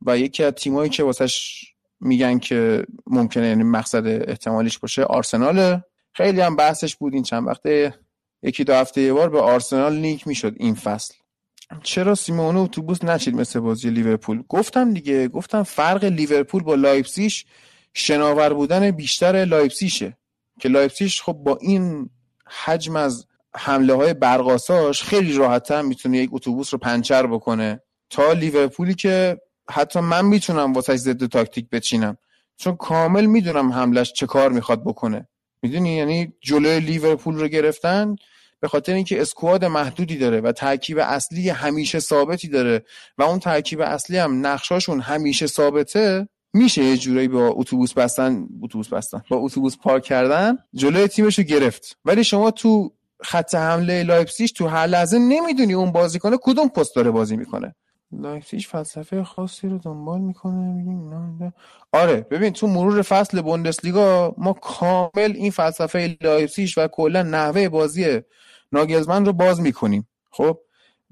و 0.06 0.18
یکی 0.18 0.44
از 0.44 0.52
تیمایی 0.52 0.90
که 0.90 1.02
واسش 1.02 1.64
میگن 2.00 2.38
که 2.38 2.84
ممکنه 3.06 3.46
یعنی 3.46 3.62
مقصد 3.62 4.06
احتمالیش 4.06 4.78
باشه 4.78 5.02
آرسناله. 5.02 5.84
خیلی 6.12 6.40
هم 6.40 6.56
بحثش 6.56 6.96
بود 6.96 7.14
این 7.14 7.22
چند 7.22 7.46
وقته. 7.46 7.94
یکی 8.42 8.64
دو 8.64 8.74
هفته 8.74 9.00
یه 9.00 9.12
بار 9.12 9.30
به 9.30 9.40
آرسنال 9.40 9.94
لینک 9.94 10.26
می‌شد 10.26 10.54
این 10.56 10.74
فصل. 10.74 11.14
چرا 11.82 12.14
سیمونه 12.14 12.58
اتوبوس 12.58 13.04
نچید 13.04 13.34
مثل 13.34 13.60
بازی 13.60 13.90
لیورپول؟ 13.90 14.42
گفتم 14.48 14.94
دیگه 14.94 15.28
گفتم 15.28 15.62
فرق 15.62 16.04
لیورپول 16.04 16.62
با 16.62 16.74
لایپسیش 16.74 17.44
شناور 17.94 18.52
بودن 18.52 18.90
بیشتر 18.90 19.44
لایپسیشه 19.44 20.16
که 20.60 20.68
لایپسیش 20.68 21.22
خب 21.22 21.32
با 21.32 21.58
این 21.60 22.10
حجم 22.64 22.96
از 22.96 23.26
حمله 23.56 23.94
های 23.94 24.14
برقاساش 24.14 25.02
خیلی 25.02 25.32
راحتتر 25.32 25.82
می‌تونه 25.82 26.18
یک 26.18 26.30
اتوبوس 26.32 26.74
رو 26.74 26.78
پنچر 26.78 27.26
بکنه. 27.26 27.82
تا 28.10 28.32
لیورپولی 28.32 28.94
که 28.94 29.40
حتی 29.70 30.00
من 30.00 30.24
می‌تونم 30.24 30.72
واسه 30.72 30.96
ضد 30.96 31.26
تاکتیک 31.26 31.70
بچینم. 31.70 32.16
چون 32.56 32.76
کامل 32.76 33.26
می‌دونم 33.26 33.72
حملش 33.72 34.12
چه 34.12 34.26
کار 34.26 34.52
می‌خواد 34.52 34.84
بکنه. 34.84 35.28
می‌دونی؟ 35.62 35.96
یعنی 35.96 36.32
جلوی 36.40 36.80
لیورپول 36.80 37.34
رو 37.34 37.48
گرفتن 37.48 38.16
به 38.60 38.68
خاطر 38.68 38.94
اینکه 38.94 39.20
squad 39.20 39.64
محدودی 39.64 40.18
داره 40.18 40.40
و 40.40 40.52
ترکیب 40.52 40.98
اصلی 40.98 41.48
همیشه 41.48 41.98
ثابتی 41.98 42.48
داره 42.48 42.84
و 43.18 43.22
اون 43.22 43.38
ترکیب 43.38 43.80
اصلی 43.80 44.18
هم 44.18 44.46
نقشاشون 44.46 45.00
همیشه 45.00 45.46
ثابته 45.46 46.28
میشه 46.52 46.84
یه 46.84 46.96
جورایی 46.96 47.28
با 47.28 47.48
اتوبوس 47.48 47.92
بستن 47.92 48.48
اتوبوس 48.62 48.88
بستن 48.88 49.22
با 49.30 49.36
اتوبوس 49.36 49.76
پارک 49.76 50.02
کردن 50.02 50.58
جلوی 50.74 51.08
تیمش 51.08 51.38
رو 51.38 51.44
گرفت. 51.44 51.98
ولی 52.04 52.24
شما 52.24 52.50
تو 52.50 52.92
خط 53.22 53.54
حمله 53.54 54.02
لایپسیش 54.02 54.52
تو 54.52 54.66
هر 54.66 54.86
لحظه 54.86 55.18
نمی‌دونی 55.18 55.74
اون 55.74 55.92
بازیکن 55.92 56.36
کدوم 56.42 56.68
پست 56.68 56.96
داره 56.96 57.10
بازی 57.10 57.36
می‌کنه؟ 57.36 57.74
لایپزیگ 58.12 58.60
فلسفه 58.60 59.24
خاصی 59.24 59.68
رو 59.68 59.78
دنبال 59.78 60.20
می‌کنه 60.20 60.72
میگیم 60.72 61.52
آره 61.92 62.26
ببین 62.30 62.52
تو 62.52 62.66
مرور 62.66 63.02
فصل 63.02 63.42
بوندسلیگا 63.42 64.34
ما 64.38 64.52
کامل 64.52 65.32
این 65.34 65.50
فلسفه 65.50 66.16
لایپزیگ 66.20 66.70
و 66.76 66.88
کلا 66.88 67.22
نحوه 67.22 67.68
بازی 67.68 68.20
ناگلزمن 68.72 69.26
رو 69.26 69.32
باز 69.32 69.60
می‌کنیم 69.60 70.08
خب؟ 70.30 70.58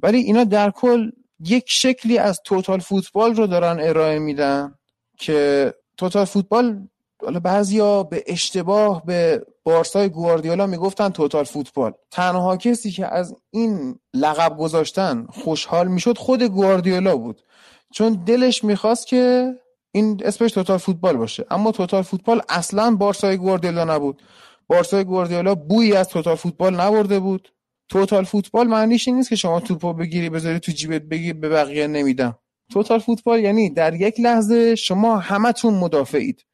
ولی 0.02 0.18
اینا 0.18 0.44
در 0.44 0.70
کل 0.70 1.10
یک 1.40 1.64
شکلی 1.66 2.18
از 2.18 2.40
توتال 2.44 2.78
فوتبال 2.78 3.34
رو 3.34 3.46
دارن 3.46 3.80
ارائه 3.80 4.18
میدن. 4.18 4.74
که 5.20 5.74
توتال 5.96 6.24
فوتبال 6.24 6.88
حالا 7.24 7.40
بعضیا 7.40 8.02
به 8.02 8.24
اشتباه 8.26 9.04
به 9.04 9.46
بارسای 9.64 10.08
گواردیولا 10.08 10.66
می‌گفتن 10.66 11.08
توتال 11.08 11.44
فوتبال. 11.44 11.92
تنها 12.10 12.56
کسی 12.56 12.90
که 12.90 13.06
از 13.06 13.36
این 13.50 13.98
لقب 14.14 14.56
گذاشتن 14.58 15.26
خوشحال 15.30 15.88
می‌شد 15.88 16.18
خود 16.18 16.42
گواردیولا 16.42 17.16
بود. 17.16 17.42
چون 17.92 18.22
دلش 18.26 18.64
می‌خواست 18.64 19.06
که 19.06 19.54
این 19.92 20.20
اسمش 20.24 20.52
توتال 20.52 20.78
فوتبال 20.78 21.16
باشه. 21.16 21.46
اما 21.50 21.72
توتال 21.72 22.02
فوتبال 22.02 22.42
اصلا 22.48 22.96
بارسای 22.96 23.36
گواردیولا 23.36 23.84
نبود. 23.84 24.22
بارسای 24.66 25.04
گواردیولا 25.04 25.54
بویی 25.54 25.96
از 25.96 26.08
total 26.08 26.34
football 26.34 26.80
نبرده 26.80 27.20
بود. 27.20 27.52
total 27.88 28.24
football 28.24 28.66
معنیش 28.66 29.08
این 29.08 29.16
نیست 29.16 29.28
که 29.28 29.36
شما 29.36 29.60
توپو 29.60 29.92
بگیری 29.92 30.30
بذاری 30.30 30.60
تو 30.60 30.72
جیبت 30.72 31.02
بگی 31.02 31.32
به 31.32 31.48
بقیه 31.48 31.86
نمیدم. 31.86 32.38
total 32.72 32.98
football 32.98 33.40
یعنی 33.40 33.70
در 33.70 33.94
یک 33.94 34.20
لحظه 34.20 34.74
شما 34.74 35.18
همتون 35.18 35.74
مدافعید 35.74 36.44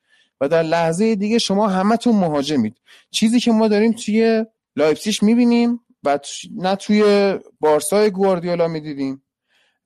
و 0.41 0.49
در 0.49 0.63
لحظه 0.63 1.15
دیگه 1.15 1.39
شما 1.39 1.69
همتون 1.69 2.17
مهاجمید. 2.17 2.77
چیزی 3.11 3.41
که 3.41 3.53
ما 3.53 3.69
داریم 3.69 3.93
توی 3.93 4.45
لایپسیش 4.77 5.23
می‌بینیم 5.23 5.81
و 6.05 6.19
نه 6.57 6.77
توی 6.77 7.35
بارسای 7.61 8.11
گواردیولا 8.11 8.69
می‌دیدیم 8.69 9.23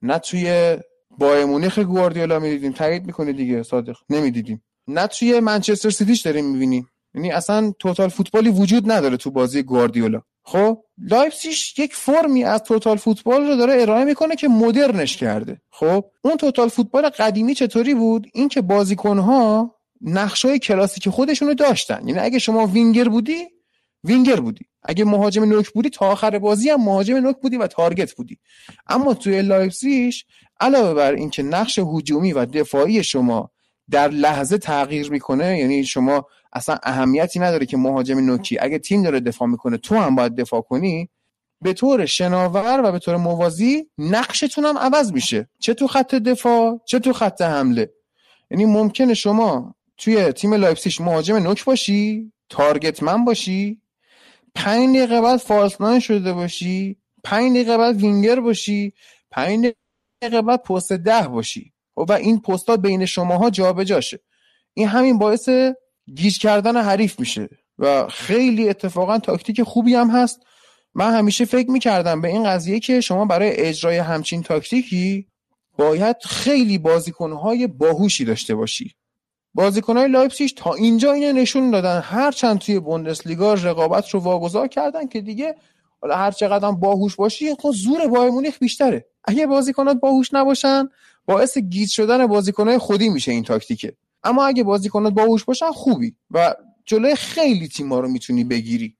نه 0.01 0.19
توی 0.19 0.77
بایرن 1.17 1.45
مونیخ 1.45 1.79
گواردیولا 1.79 2.39
می‌دیدیم. 2.39 2.71
تایید 2.71 3.05
می‌کنه 3.05 3.33
دیگه 3.33 3.63
صادق 3.63 3.97
نمی‌دیدیم. 4.09 4.63
نه 4.87 5.07
توی 5.07 5.39
منچستر 5.39 5.89
سیتیش 5.89 6.21
داریم 6.21 6.45
می‌بینیم. 6.45 6.87
یعنی 7.13 7.31
اصلا 7.31 7.73
total 7.79 8.09
football 8.09 8.45
ی 8.45 8.49
وجود 8.49 8.91
نداره 8.91 9.17
تو 9.17 9.31
بازی 9.31 9.63
گواردیولا. 9.63 10.21
خب 10.43 10.83
لایپسیش 10.97 11.79
یک 11.79 11.95
فرمی 11.95 12.43
از 12.43 12.63
total 12.63 12.97
football 12.97 13.47
رو 13.47 13.55
داره 13.55 13.81
ارائه 13.81 14.03
می‌کنه 14.03 14.35
که 14.35 14.47
مدرنش 14.47 15.17
کرده. 15.17 15.61
خب 15.69 16.05
اون 16.21 16.37
total 16.37 16.67
football 16.67 17.09
قدیمی 17.09 17.55
چطوری 17.55 17.93
بود؟ 17.93 18.27
اینکه 18.33 18.61
بازیکنها 18.61 19.75
نقشای 20.01 20.59
کلاسیک 20.59 21.09
خودشونو 21.09 21.53
داشتن. 21.53 22.07
یعنی 22.07 22.19
اگه 22.19 22.39
شما 22.39 22.67
وینگر 22.67 23.09
بودی 23.09 23.47
وینگر 24.03 24.39
بودی. 24.39 24.65
اگه 24.83 25.05
مهاجم 25.05 25.43
نوک 25.43 25.69
بودی 25.69 25.89
تا 25.89 26.05
آخر 26.11 26.39
بازی 26.39 26.69
هم 26.69 26.83
مهاجم 26.83 27.17
نوک 27.17 27.35
بودی 27.41 27.57
و 27.57 27.67
target 27.67 28.13
بودی. 28.13 28.39
اما 28.87 29.13
توی 29.13 29.41
لایپزیگ 29.41 30.13
علاوه 30.59 30.93
بر 30.93 31.13
اینکه 31.13 31.43
نقش 31.43 31.79
هجومی 31.79 32.33
و 32.33 32.45
دفاعی 32.45 33.03
شما 33.03 33.51
در 33.89 34.07
لحظه 34.07 34.57
تغییر 34.57 35.11
می‌کنه 35.11 35.57
یعنی 35.57 35.83
شما 35.83 36.25
اصلا 36.53 36.77
اهمیتی 36.83 37.39
نداره 37.39 37.65
که 37.65 37.77
مهاجم 37.77 38.19
نوکی. 38.19 38.59
اگه 38.59 38.79
تیم 38.79 39.03
داره 39.03 39.19
دفاع 39.19 39.47
می‌کنه 39.47 39.77
تو 39.77 39.95
هم 39.95 40.15
باید 40.15 40.35
دفاع 40.35 40.61
کنی. 40.61 41.09
به 41.61 41.73
طور 41.73 42.05
شناور 42.05 42.81
و 42.83 42.91
به 42.91 42.99
طور 42.99 43.15
موازی 43.15 43.87
نقشتون 43.97 44.65
هم 44.65 44.77
عوض 44.77 45.11
میشه. 45.13 45.49
چه 45.59 45.73
تو 45.73 45.87
خط 45.87 46.15
دفاع 46.15 46.81
چه 46.85 46.99
تو 46.99 47.13
خط 47.13 47.41
حمله. 47.41 47.93
یعنی 48.51 48.65
ممکنه 48.65 49.13
شما 49.13 49.75
توی 49.97 50.31
تیم 50.31 50.53
لایپسیش 50.53 51.01
مهاجم 51.01 51.35
نوک 51.35 51.65
باشی 51.65 52.31
target 52.49 53.03
man 53.03 53.25
باشی 53.25 53.81
پنج 54.55 54.97
دقیقه 54.97 55.21
بعد 55.21 55.39
false 55.39 56.03
شده 56.03 56.33
باشی 56.33 56.97
پنج 57.23 57.51
دقیقه 57.51 57.77
بعد 57.77 57.95
وینگر 57.95 58.39
باشی 58.39 58.93
پنج 59.31 59.73
دقیقه 60.21 60.41
بعد 60.41 60.63
پست 60.63 60.93
ده 60.93 61.27
باشی. 61.27 61.73
خب 61.95 62.05
و 62.09 62.11
این 62.11 62.41
پستا 62.41 62.77
بین 62.77 63.05
شماها 63.05 63.49
جابجاشه 63.49 64.19
این 64.73 64.87
همین 64.87 65.17
باعث 65.17 65.49
گیج 66.15 66.39
کردن 66.39 66.77
حریف 66.77 67.19
میشه. 67.19 67.49
و 67.79 68.07
خیلی 68.07 68.69
اتفاقا 68.69 69.19
تاکتیک 69.19 69.63
خوبی 69.63 69.95
هم 69.95 70.09
هست. 70.09 70.39
من 70.93 71.13
همیشه 71.15 71.45
فکر 71.45 71.71
می‌کردم 71.71 72.21
به 72.21 72.27
این 72.27 72.43
قضیه 72.43 72.79
که 72.79 73.01
شما 73.01 73.25
برای 73.25 73.51
اجرای 73.51 73.97
همچین 73.97 74.43
تاکتیکی 74.43 75.27
باید 75.77 76.15
خیلی 76.25 76.77
بازیکنهای 76.77 77.67
باهوشی 77.67 78.25
داشته 78.25 78.55
باشی. 78.55 78.95
بازیکنهای 79.53 80.07
لایپسیش 80.07 80.53
تا 80.53 80.73
اینجا 80.73 81.11
اینو 81.11 81.39
نشون 81.39 81.71
دادن. 81.71 82.01
هرچند 82.01 82.59
توی 82.59 82.79
بوندسلیگا 82.79 83.53
رقابت 83.53 84.09
رو 84.09 84.19
واگذار 84.19 84.67
کردن 84.67 85.07
که 85.07 85.21
دیگه 85.21 85.55
حالا 86.01 86.15
هر 86.15 86.31
چقدر 86.31 86.71
باهوش 86.71 87.15
باشی 87.15 87.55
خب 87.55 87.71
زور 87.71 88.07
بایر 88.07 88.31
مونیخ 88.31 88.59
بیشتره. 88.59 89.05
اگه 89.23 89.47
بازیکنات 89.47 89.97
باهوش 89.97 90.33
نباشن 90.33 90.89
باعث 91.25 91.57
گیج 91.57 91.89
شدن 91.89 92.27
بازیکنهای 92.27 92.77
خودی 92.77 93.09
میشه 93.09 93.31
این 93.31 93.43
تاکتیکه. 93.43 93.93
اما 94.23 94.45
اگه 94.45 94.63
بازیکنات 94.63 95.13
باهوش 95.13 95.43
باشن 95.43 95.71
خوبی. 95.71 96.15
و 96.31 96.55
جلوی 96.85 97.15
خیلی 97.15 97.67
تیم‌ها 97.67 97.99
رو 97.99 98.07
می‌تونی 98.07 98.43
بگیری. 98.43 98.97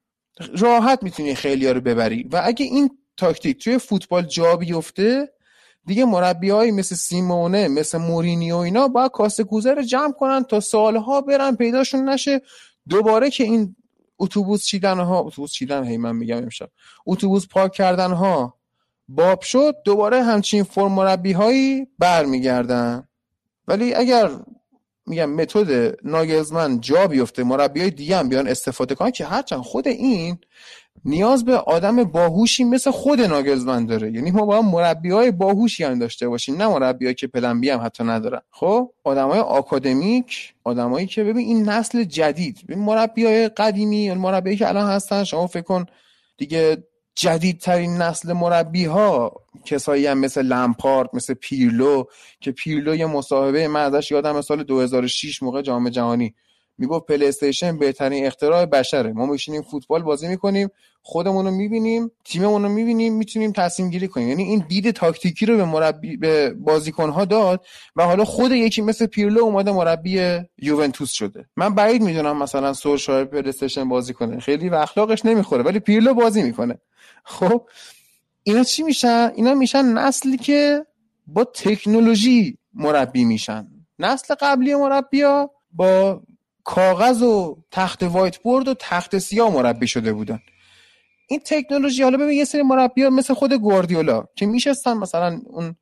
راحت 0.57 1.03
می‌تونی 1.03 1.35
خیلی 1.35 1.65
ها 1.65 1.71
رو 1.71 1.81
ببری. 1.81 2.23
و 2.23 2.41
اگه 2.43 2.65
این 2.65 2.89
تاکتیک 3.17 3.63
توی 3.63 3.77
فوتبال 3.77 4.23
جا 4.23 4.55
بیفته 4.55 5.33
دیگه 5.85 6.05
مربی 6.05 6.51
مثل 6.51 6.95
سیمونه 6.95 7.67
مثل 7.67 7.97
مورینیو 7.97 8.55
اینا 8.55 8.87
باید 8.87 9.11
کاسه 9.11 9.43
رو 9.51 9.81
جمع 9.81 10.11
کنن 10.11 10.43
تا 10.43 10.59
سالها 10.59 11.21
برن 11.21 11.55
پیداشون 11.55 12.09
نشه. 12.09 12.41
دوباره 12.89 13.29
که 13.29 13.43
این 13.43 13.75
اتوبوس 14.19 14.65
چیدن 14.65 14.99
ها 14.99 15.19
اتوبوس 15.19 15.51
چیدن 15.51 15.83
هی 15.83 15.97
من 15.97 16.15
میگم 16.15 16.37
امشب. 16.37 16.69
اتوبوس 17.05 17.47
پاک 17.47 17.71
کردن 17.71 18.11
ها 18.11 18.57
باب 19.07 19.41
شد 19.41 19.75
دوباره 19.85 20.23
همچین 20.23 20.63
فرم 20.63 20.91
مربی 20.91 21.31
هایی 21.31 21.87
برمیگردن. 21.99 23.07
ولی 23.67 23.93
اگر 23.93 24.29
میگم 25.07 25.29
متد 25.29 25.95
ناگلزمن 26.03 26.79
جا 26.81 27.07
بیفته 27.07 27.43
مربی 27.43 27.81
های 27.81 27.89
دیگه 27.89 28.17
هم 28.17 28.29
بیان 28.29 28.47
استفاده 28.47 28.95
کنن 28.95 29.11
که 29.11 29.25
هرچند 29.25 29.61
خود 29.61 29.87
این 29.87 30.37
نیاز 31.05 31.45
به 31.45 31.57
آدم 31.57 32.03
باهوشی 32.03 32.63
مثل 32.63 32.91
خود 32.91 33.21
ناگلزمن 33.21 33.85
داره. 33.85 34.11
یعنی 34.11 34.31
ما 34.31 34.45
باید 34.45 34.65
مربی 34.65 35.11
های 35.11 35.31
باهوشی 35.31 35.83
هم 35.83 35.99
داشته 35.99 36.29
باشیم 36.29 36.55
نه 36.55 36.67
مربی 36.67 37.13
که 37.13 37.27
پلنبی 37.27 37.69
هم 37.69 37.81
حتی 37.85 38.03
ندارن. 38.03 38.41
خب 38.51 38.91
آدم 39.03 39.29
های 39.29 39.39
آکادمیک 39.39 40.53
آدمایی 40.63 41.07
که 41.07 41.23
ببین 41.23 41.47
این 41.47 41.69
نسل 41.69 42.03
جدید 42.03 42.59
ببین 42.67 42.83
مربی 42.83 43.25
های 43.25 43.49
قدیمی 43.49 44.13
مربی 44.13 44.57
که 44.57 44.67
الان 44.67 44.89
هستن 44.89 45.23
شما 45.23 45.47
فکر 45.47 45.61
کن 45.61 45.85
دیگه 46.37 46.83
جدیدترین 47.15 47.97
نسل 47.97 48.33
مربی 48.33 48.85
ها 48.85 49.31
کسایی 49.65 50.07
هم 50.07 50.17
مثل 50.17 50.41
لمپارد 50.41 51.09
مثل 51.13 51.33
پیرلو 51.33 52.03
که 52.39 52.51
پیرلو 52.51 52.95
یه 52.95 53.05
مصاحبه 53.05 53.67
من 53.67 53.93
ازش 53.93 54.11
یادم 54.11 54.41
سال 54.41 54.63
2006 54.63 55.43
موقع 55.43 55.61
جام 55.61 55.89
جهانی. 55.89 56.35
می‌گفت 56.77 57.05
پلی 57.05 57.27
استیشن 57.27 57.77
بهترین 57.77 58.25
اختراع 58.25 58.65
بشره. 58.65 59.13
ما 59.13 59.25
میشینیم 59.25 59.61
فوتبال 59.61 60.03
بازی 60.03 60.27
می‌کنیم 60.27 60.69
خودمون 61.01 61.45
رو 61.45 61.51
می‌بینیم 61.51 62.11
تیممون 62.25 62.63
رو 62.63 62.69
می‌بینیم 62.69 63.13
می‌تونیم 63.13 63.51
تصمیم 63.51 63.89
گیری 63.89 64.07
کنیم. 64.07 64.27
یعنی 64.27 64.43
این 64.43 64.65
دید 64.67 64.91
تاکتیکی 64.91 65.45
رو 65.45 65.57
به 65.57 65.65
مربی 65.65 66.17
به 66.17 66.53
بازیکنها 66.53 67.25
داد 67.25 67.65
و 67.95 68.05
حالا 68.05 68.25
خود 68.25 68.51
یکی 68.51 68.81
مثل 68.81 69.05
پیرلو 69.05 69.41
اومده 69.41 69.71
مربی 69.71 70.39
یوونتوس 70.61 71.11
شده. 71.11 71.45
من 71.55 71.75
بعید 71.75 72.01
می‌دونم 72.01 72.37
مثلا 72.37 72.73
سولشر 72.73 73.25
پلی 73.25 73.49
استیشن 73.49 73.89
بازی 73.89 74.13
کنه. 74.13 74.39
خیلی 74.39 74.69
به 74.69 74.75
اخلاقش 74.75 75.25
نمی‌خوره 75.25 75.63
ولی 75.63 75.79
پیرلو 75.79 76.13
بازی 76.13 76.43
می‌کنه. 76.43 76.79
خب 77.23 77.69
اینا 78.43 78.63
چی 78.63 78.83
میشن؟ 78.83 79.31
اینا 79.35 79.53
میشن 79.53 79.85
نسلی 79.85 80.37
که 80.37 80.85
با 81.27 81.43
تکنولوژی 81.43 82.57
مربی 82.73 83.25
میشن. 83.25 83.67
نسل 83.99 84.35
قبلی 84.35 84.75
مربیا 84.75 85.51
با 85.71 86.21
کاغذ 86.63 87.21
و 87.21 87.57
تخت 87.71 88.03
وایت 88.03 88.37
بورد 88.37 88.67
و 88.67 88.73
تخت 88.79 89.17
سیاه 89.17 89.53
مربی 89.53 89.87
شده 89.87 90.13
بودن. 90.13 90.39
این 91.27 91.39
تکنولوژی 91.45 92.03
حالا 92.03 92.17
ببین 92.17 92.37
یه 92.37 92.45
سری 92.45 92.61
مربی 92.61 93.03
ها 93.03 93.09
مثل 93.09 93.33
خود 93.33 93.53
گواردیولا 93.53 94.25
که 94.35 94.45
میشستن 94.45 94.93
مثلا 94.93 95.41
اون 95.45 95.75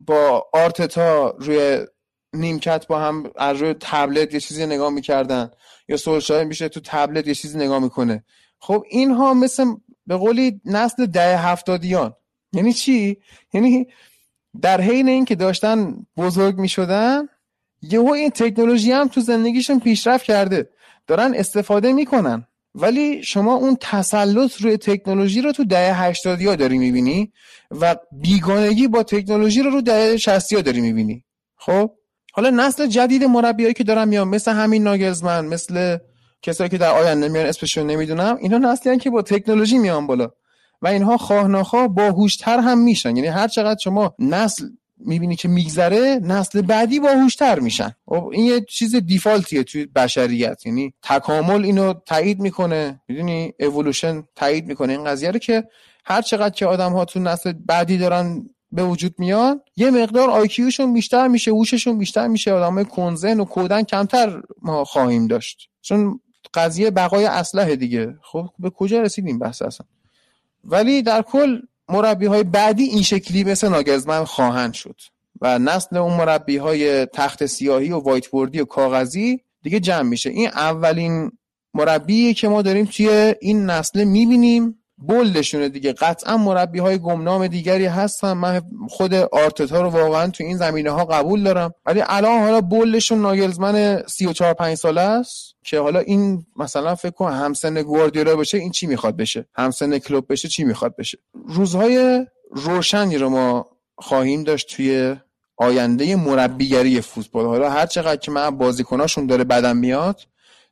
با 0.00 0.46
آرتتا 0.52 1.30
روی 1.38 1.86
نیمکت 2.32 2.86
با 2.86 3.00
هم 3.00 3.30
از 3.36 3.56
روی 3.56 3.74
تبلت 3.80 4.34
یه 4.34 4.40
چیزی 4.40 4.66
نگاه 4.66 4.90
می‌کردن 4.90 5.50
یا 5.88 5.96
سولشایر 5.96 6.44
میشه 6.44 6.68
تو 6.68 6.80
تبلت 6.84 7.26
یه 7.26 7.34
چیزی 7.34 7.58
نگاه 7.58 7.78
می‌کنه. 7.78 8.24
خب 8.58 8.84
اینها 8.90 9.34
مثل 9.34 9.64
به 10.06 10.16
قولی 10.16 10.60
نسل 10.64 11.06
ده 11.06 11.38
هفتادیان. 11.38 12.14
یعنی 12.52 12.72
چی؟ 12.72 13.16
یعنی 13.52 13.86
در 14.62 14.80
حین 14.80 15.08
اینکه 15.08 15.34
داشتن 15.34 16.06
بزرگ 16.16 16.58
می‌شدن 16.58 17.28
یهو 17.82 18.10
این 18.10 18.30
تکنولوژی 18.30 18.92
هم 18.92 19.08
تو 19.08 19.20
زندگیشون 19.20 19.80
پیشرفت 19.80 20.24
کرده. 20.24 20.70
دارن 21.06 21.34
استفاده 21.34 21.92
می‌کنن. 21.92 22.46
ولی 22.74 23.22
شما 23.22 23.54
اون 23.54 23.76
تسلط 23.80 24.56
روی 24.56 24.76
تکنولوژی 24.76 25.40
رو 25.40 25.52
تو 25.52 25.64
دهه 25.64 26.02
80 26.02 26.42
ها 26.42 26.56
داری 26.56 26.78
می‌بینی 26.78 27.32
و 27.70 27.96
بیگانگی 28.12 28.88
با 28.88 29.02
تکنولوژی 29.02 29.62
رو 29.62 29.70
رو 29.70 29.80
دهه 29.80 30.16
60 30.16 30.52
ها 30.52 30.60
داری 30.60 30.80
می‌بینی. 30.80 31.24
خب؟ 31.56 31.90
حالا 32.32 32.50
نسل 32.50 32.86
جدید 32.86 33.24
مربیایی 33.24 33.74
که 33.74 33.84
دارن 33.84 34.08
میان 34.08 34.28
مثل 34.28 34.52
همین 34.52 34.82
ناگلزمن 34.82 35.46
مثل 35.46 35.98
کسایی 36.42 36.70
که 36.70 36.78
در 36.78 36.90
آینده 36.90 37.28
میان 37.28 37.46
اسمشون 37.46 37.86
نمی‌دونم 37.86 38.36
اینا 38.40 38.58
نسلی 38.58 38.98
که 38.98 39.10
با 39.10 39.22
تکنولوژی 39.22 39.78
میان 39.78 40.06
بالا. 40.06 40.30
و 40.82 40.88
اینها 40.88 41.16
خواه 41.16 41.48
ناخواه 41.48 41.88
باهوشتر 41.88 42.58
هم 42.58 42.78
میشن. 42.78 43.16
یعنی 43.16 43.28
هر 43.28 43.48
چقدر 43.48 43.80
شما 43.80 44.14
نسل 44.18 44.68
می‌بینی 44.98 45.36
که 45.36 45.48
میگذره 45.48 46.20
نسل 46.22 46.60
بعدی 46.60 47.00
باهوشتر 47.00 47.58
میشن. 47.58 47.92
خب 48.06 48.30
این 48.32 48.44
یه 48.44 48.60
چیز 48.60 48.96
دیفالتیه 48.96 49.62
توی 49.62 49.86
بشریت. 49.86 50.66
یعنی 50.66 50.94
تکامل 51.02 51.64
اینو 51.64 51.94
تایید 52.06 52.40
می‌کنه. 52.40 53.00
می‌دونی؟ 53.08 53.52
اِوولوشن 53.58 54.24
تایید 54.36 54.66
می‌کنه. 54.66 54.92
این 54.92 55.04
قضیه 55.04 55.30
رو 55.30 55.38
که 55.38 55.64
هر 56.04 56.22
چقدر 56.22 56.54
که 56.54 56.66
آدم 56.66 56.92
ها 56.92 57.04
تو 57.04 57.20
نسل 57.20 57.52
بعدی 57.52 57.98
دارن 57.98 58.50
به 58.72 58.84
وجود 58.84 59.14
میان 59.18 59.60
یه 59.76 59.90
مقدار 59.90 60.30
آیکیوشون 60.30 60.92
بیشتر 60.92 61.28
میشه 61.28 61.50
هوششون 61.50 61.98
بیشتر 61.98 62.26
میشه. 62.26 62.52
آدمای 62.52 62.84
کنزن 62.84 63.40
و 63.40 63.44
کودن 63.44 63.82
کمتر 63.82 64.42
ما 64.62 64.84
خواهیم 64.84 65.26
داشت. 65.26 65.68
چون 65.80 66.20
قضیه 66.54 66.90
بقای 66.90 67.24
اسلحه 67.26 67.76
دیگه. 67.76 68.14
خب 68.22 68.50
به 68.58 68.70
کجا 68.70 69.00
رسیدیم 69.00 69.38
بحث 69.38 69.62
اصلا؟ 69.62 69.86
ولی 70.64 71.02
در 71.02 71.22
کل 71.22 71.60
مربی 71.88 72.26
های 72.26 72.42
بعدی 72.42 72.84
این 72.84 73.02
شکلی 73.02 73.44
مثل 73.44 73.68
ناگلزمن 73.68 74.24
خواهند 74.24 74.72
شد 74.72 74.96
و 75.40 75.58
نسل 75.58 75.96
اون 75.96 76.14
مربی 76.14 76.56
های 76.56 77.06
تخته 77.06 77.46
سیاهی 77.46 77.92
و 77.92 77.98
whiteboard 77.98 78.28
ی 78.28 78.60
و 78.60 78.64
کاغذی 78.64 79.40
دیگه 79.62 79.80
جمع 79.80 80.08
میشه. 80.08 80.30
این 80.30 80.48
اولین 80.48 81.32
مربی 81.74 82.34
که 82.34 82.48
ما 82.48 82.62
داریم 82.62 82.84
توی 82.84 83.34
این 83.40 83.66
نسل 83.66 84.04
می‌بینیم. 84.04 84.79
bold 85.00 85.30
شونه 85.30 85.68
دیگه. 85.68 85.92
قطعا 85.92 86.36
مربی 86.36 86.78
های 86.78 86.98
گمنام 86.98 87.46
دیگری 87.46 87.86
هستن. 87.86 88.32
من 88.32 88.62
خود 88.88 89.14
آرتتا 89.14 89.82
رو 89.82 89.88
واقعا 89.88 90.26
تو 90.26 90.44
این 90.44 90.56
زمینه 90.56 90.90
ها 90.90 91.04
قبول 91.04 91.42
دارم. 91.42 91.74
ولی 91.86 92.02
الان 92.06 92.40
حالا 92.40 92.60
bold 92.60 92.91
شون 92.91 93.22
ناگلزمن 93.22 94.02
34 94.06 94.54
5 94.54 94.74
ساله 94.74 95.00
است 95.00 95.54
که 95.64 95.80
حالا 95.80 95.98
این 95.98 96.46
مثلا 96.56 96.94
فکر 96.94 97.10
کن 97.10 97.32
همسن 97.32 97.82
گواردیولا 97.82 98.36
بشه 98.36 98.58
این 98.58 98.70
چی 98.70 98.86
می‌خواد 98.86 99.16
بشه؟ 99.16 99.46
همسن 99.54 99.98
کلوپ 99.98 100.32
بشه 100.32 100.48
چی 100.48 100.64
می‌خواد 100.64 100.96
بشه؟ 100.96 101.18
روزهای 101.48 102.26
روشنی 102.50 103.18
رو 103.18 103.28
ما 103.28 103.66
خواهیم 103.98 104.44
داشت 104.44 104.76
توی 104.76 105.16
آینده 105.56 106.16
مربیگری 106.16 107.00
فوتبال. 107.00 107.46
حالا 107.46 107.70
هر 107.70 107.86
چقدر 107.86 108.16
که 108.16 108.30
من 108.30 108.50
بازیکناشون 108.50 109.26
داره 109.26 109.44
بدم 109.44 109.76
میاد 109.76 110.20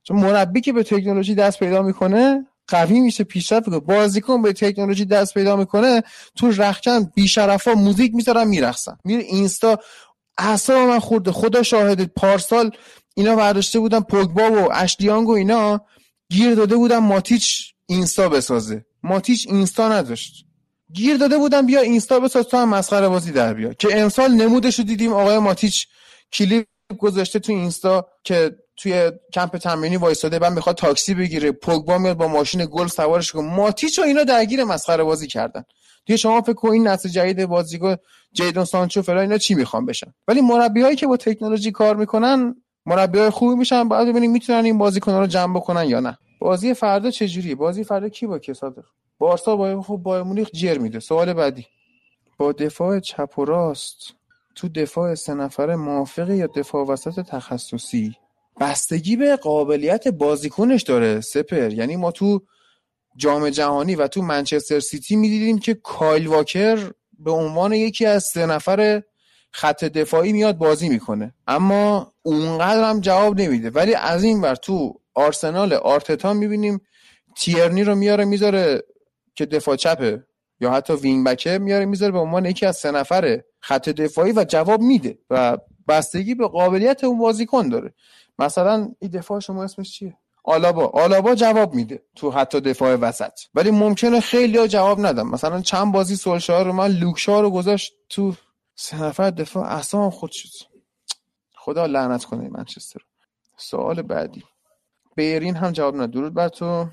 چون 0.02 0.16
مربی 0.16 0.60
که 0.60 0.72
به 0.72 0.82
تکنولوژی 0.82 1.34
دست 1.34 1.58
پیدا 1.58 1.82
می‌کنه 1.82 2.46
قوی 2.68 3.00
میشه 3.00 3.24
پیشرفت 3.24 3.68
می‌کنه. 3.68 3.96
بازیکن 3.96 4.42
به 4.42 4.52
تکنولوژی 4.52 5.04
دست 5.04 5.34
پیدا 5.34 5.56
می‌کنه 5.56 6.02
تو 6.36 6.50
رخکن 6.50 7.04
بیشرفا 7.14 7.74
موزیک 7.74 8.14
می‌ذارن 8.14 8.48
میرخصن 8.48 8.96
میره 9.04 9.22
اینستا 9.22 9.78
اعصاب 10.38 10.76
من 10.88 10.98
خورده. 10.98 11.32
خدا 11.32 11.62
شاهد 11.62 12.04
پارسال 12.04 12.70
اینا 13.16 13.36
برداشته 13.36 13.80
بودن 13.80 14.00
پوگبا 14.00 14.50
و 14.50 14.72
اشلیانگ 14.72 15.28
و 15.28 15.32
اینا 15.32 15.80
گیر 16.30 16.54
داده 16.54 16.76
بودن 16.76 16.98
ماتیچ 16.98 17.74
اینستا 17.86 18.28
بسازه. 18.28 18.84
ماتیچ 19.02 19.46
اینستا 19.50 19.88
نداشت. 19.88 20.44
گیر 20.92 21.16
داده 21.16 21.38
بودن 21.38 21.66
بیا 21.66 21.80
اینستا 21.80 22.20
بساز 22.20 22.46
تو 22.46 22.56
هم 22.56 22.68
مسخره 22.68 23.08
بازی 23.08 23.32
در 23.32 23.54
بیا. 23.54 23.72
که 23.72 24.00
امسال 24.00 24.30
نمودش 24.32 24.78
رو 24.78 24.84
دیدیم 24.84 25.12
آقای 25.12 25.38
ماتیچ 25.38 25.86
کلیپ 26.32 26.66
گذاشته 26.98 27.38
تو 27.38 27.52
اینستا 27.52 28.08
که 28.24 28.56
توی 28.82 29.12
کمپ 29.32 29.56
تمرینی 29.56 29.96
وایساده 29.96 30.38
بعد 30.38 30.52
می‌خواد 30.52 30.76
تاکسی 30.76 31.14
بگیره 31.14 31.52
پوگبا 31.52 31.98
میاد 31.98 32.16
با 32.16 32.28
ماشین 32.28 32.68
گل 32.72 32.86
سوارش 32.86 33.32
کنه. 33.32 33.56
ماتیچ 33.56 33.98
و 33.98 34.02
اینا 34.02 34.24
درگیر 34.24 34.64
مسخره 34.64 35.04
بازی 35.04 35.26
کردن. 35.26 35.64
دیگه 36.06 36.16
شما 36.16 36.40
فکر 36.40 36.52
کن 36.52 36.70
این 36.70 36.86
نسل 36.86 37.08
جدید 37.08 37.46
بازیکن 37.46 37.96
جیدون 38.32 38.64
سانچو 38.64 39.02
فلان 39.02 39.18
اینا 39.18 39.38
چی 39.38 39.54
می‌خوان 39.54 39.86
بشن؟ 39.86 40.14
ولی 40.28 40.40
مربیایی 40.40 40.96
که 40.96 41.06
با 41.06 41.16
تکنولوژی 41.16 41.72
کار 41.72 41.96
می‌کنن 41.96 42.54
مربیای 42.86 43.30
خوبی 43.30 43.54
میشن. 43.54 43.88
بعد 43.88 44.08
ببینیم 44.08 44.30
می‌تونن 44.30 44.64
این 44.64 44.78
بازیکن‌ها 44.78 45.20
رو 45.20 45.26
جمع 45.26 45.56
بکنن 45.56 45.84
یا 45.84 46.00
نه. 46.00 46.18
بازی 46.40 46.74
فردا 46.74 47.10
چجوریه؟ 47.10 47.54
بازی 47.54 47.84
فردا 47.84 48.08
کی 48.08 48.26
با 48.26 48.38
کی 48.38 48.54
صادق؟ 48.54 48.84
بارسا 49.18 49.56
با 49.56 49.82
خب 49.82 49.96
با 49.96 50.24
مونیخ 50.24 50.48
جر 50.52 50.78
میده. 50.78 51.00
سوال 51.00 51.32
بعدی. 51.32 51.66
با 52.38 52.52
دفاع 52.52 53.00
چپ 53.00 53.38
و 53.38 53.44
راست 53.44 53.96
تو 54.54 54.68
دفاع 54.68 55.14
سه 55.14 55.34
نفره 55.34 55.76
موافقه 55.76 56.36
یا 56.36 56.46
دفاع 56.46 56.86
وسط 56.86 57.20
تخصصی؟ 57.20 58.16
بستگی 58.60 59.16
به 59.16 59.36
قابلیت 59.36 60.08
بازیکنش 60.08 60.82
داره 60.82 61.20
سپر. 61.20 61.72
یعنی 61.72 61.96
ما 61.96 62.10
تو 62.10 62.42
جام 63.16 63.50
جهانی 63.50 63.94
و 63.94 64.08
تو 64.08 64.22
منچستر 64.22 64.80
سیتی 64.80 65.16
می‌دیدیم 65.16 65.58
که 65.58 65.74
کایل 65.74 66.26
واکر 66.26 66.90
به 67.18 67.30
عنوان 67.30 67.72
یکی 67.72 68.06
از 68.06 68.24
سه 68.24 68.46
نفر 68.46 69.02
خط 69.50 69.84
دفاعی 69.84 70.32
میاد 70.32 70.58
بازی 70.58 70.88
می‌کنه. 70.88 71.34
اما 71.46 72.12
اونقدر 72.22 72.90
هم 72.90 73.00
جواب 73.00 73.40
نمیده. 73.40 73.70
ولی 73.70 73.94
از 73.94 74.24
این 74.24 74.40
ور 74.40 74.54
تو 74.54 75.00
آرسنال 75.14 75.72
آرتتا 75.72 76.32
می‌بینیم 76.32 76.80
تیرنی 77.36 77.84
رو 77.84 77.94
میاره 77.94 78.24
می‌ذاره 78.24 78.82
که 79.34 79.46
دفاع 79.46 79.76
چپه. 79.76 80.24
یا 80.60 80.70
حتی 80.70 80.92
wing 80.92 81.26
back 81.26 81.52
ه 81.52 81.58
میاره 81.58 81.84
می‌ذاره 81.84 82.12
به 82.12 82.18
عنوان 82.18 82.46
یکی 82.46 82.66
از 82.66 82.76
سه 82.76 82.90
نفر 82.90 83.40
خط 83.60 83.88
دفاعی 83.88 84.32
و 84.32 84.44
جواب 84.44 84.80
میده. 84.80 85.18
و 85.30 85.58
بستگی 85.88 86.34
به 86.34 86.48
قابلیت 86.48 87.04
اون 87.04 87.18
بازیکن 87.18 87.68
داره. 87.68 87.94
مثلا 88.38 88.88
این 88.98 89.10
دفاع 89.10 89.40
شما 89.40 89.64
اسمش 89.64 89.92
چیه؟ 89.92 90.16
آلابا. 90.44 90.86
آلابا 90.86 91.34
جواب 91.34 91.74
میده 91.74 92.02
تو 92.16 92.30
حتی 92.30 92.60
دفاع 92.60 92.94
وسط. 92.94 93.32
ولی 93.54 93.70
ممکنه 93.70 94.20
خیلی 94.20 94.58
ها 94.58 94.66
جواب 94.66 95.06
ندن 95.06 95.28
مثلا 95.28 95.60
چند 95.60 95.92
بازی 95.92 96.16
سولشر 96.16 96.64
رو 96.64 96.72
من 96.72 96.90
لوک 96.90 97.20
شاو 97.20 97.42
رو 97.42 97.50
گذاشت 97.50 97.92
تو 98.08 98.34
سه 98.74 99.02
نفر 99.02 99.30
دفاع. 99.30 99.64
اصلا 99.66 100.10
خود 100.10 100.30
شد 100.30 100.48
خدا 101.56 101.86
لعنت 101.86 102.24
کنه 102.24 102.48
منچستر 102.48 103.00
سوال 103.56 104.02
بعدی. 104.02 104.44
بیرین 105.16 105.56
هم 105.56 105.72
جواب 105.72 105.94
نداد. 105.94 106.10
درود 106.10 106.34
بر 106.34 106.48
تو. 106.48 106.86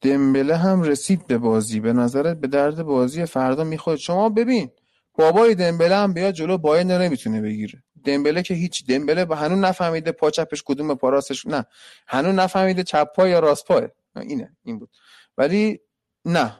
دمبله 0.00 0.56
هم 0.56 0.82
رسید 0.82 1.26
به 1.26 1.38
بازی. 1.38 1.80
به 1.80 1.92
نظرت 1.92 2.36
به 2.40 2.46
درد 2.46 2.82
بازی 2.82 3.26
فردا 3.26 3.64
می‌خواد 3.64 3.96
شما 3.96 4.28
ببین. 4.28 4.70
بابای 5.18 5.54
دمبله 5.54 5.96
هم 5.96 6.12
بیاد 6.12 6.34
جلو. 6.34 6.58
باین 6.58 6.90
نمی‌تونه 6.90 7.40
بگیره. 7.40 7.82
دمبله 8.06 8.42
که 8.42 8.54
هیچ 8.54 8.86
دمبله 8.86 9.24
به 9.24 9.36
هنوز 9.36 9.58
نفهمیده 9.58 10.12
پا 10.12 10.30
چپش 10.30 10.62
کدوم 10.66 10.94
پا 10.94 11.08
راستش 11.08 11.46
نه. 11.46 11.64
هنوز 12.06 12.34
نفهمیده 12.34 12.82
چپ 12.82 13.12
پا 13.16 13.28
یا 13.28 13.38
راست 13.38 13.64
پاه 13.66 13.82
اینه 14.16 14.56
این 14.64 14.78
بود. 14.78 14.90
ولی 15.38 15.80
نه. 16.24 16.56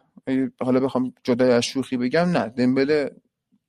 حالا 0.60 0.80
بخوام 0.80 1.14
جدای 1.24 1.50
از 1.50 1.62
شوخی 1.62 1.96
بگم 1.96 2.28
نه. 2.28 2.48
دمبله 2.48 3.10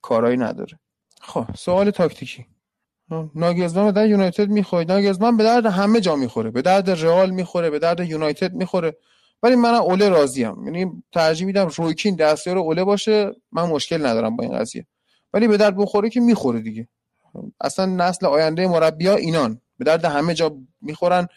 کارایی 0.01 0.37
نداره. 0.37 0.79
خب 1.21 1.45
سوال 1.57 1.91
تاکتیکی. 1.91 2.45
ناگزمان 3.35 3.85
به 3.85 3.91
درد 3.91 4.09
یونایتد 4.09 4.49
می‌خوره. 4.49 4.85
ناگزمان 4.85 5.37
به 5.37 5.43
درد 5.43 5.65
همه 5.65 5.99
جا 5.99 6.15
می‌خوره. 6.15 6.51
به 6.51 6.61
درد 6.61 6.89
رئال 6.89 7.29
می‌خوره 7.29 7.69
به 7.69 7.79
درد 7.79 7.99
یونایتد 7.99 8.53
می‌خوره. 8.53 8.97
ولی 9.43 9.55
من 9.55 9.73
اوله 9.73 10.09
راضیم. 10.09 10.65
یعنی 10.65 11.03
ترجیح 11.13 11.47
میدم 11.47 11.67
رویکین 11.67 12.15
دستیار 12.15 12.57
اوله 12.57 12.83
باشه. 12.83 13.31
من 13.51 13.63
مشکل 13.63 14.05
ندارم 14.05 14.35
با 14.35 14.43
این 14.43 14.59
قضیه. 14.59 14.87
ولی 15.33 15.47
به 15.47 15.57
درد 15.57 15.77
بخوره 15.77 16.09
که 16.09 16.19
می‌خوره 16.19 16.59
دیگه. 16.59 16.87
اصلا 17.61 17.85
نسل 17.85 18.25
آینده 18.25 18.67
مربی 18.67 19.07
ها 19.07 19.15
اینان. 19.15 19.61
به 19.77 19.85
درد 19.85 20.05
همه 20.05 20.33
جا 20.33 20.57
می‌خورن 20.81 21.27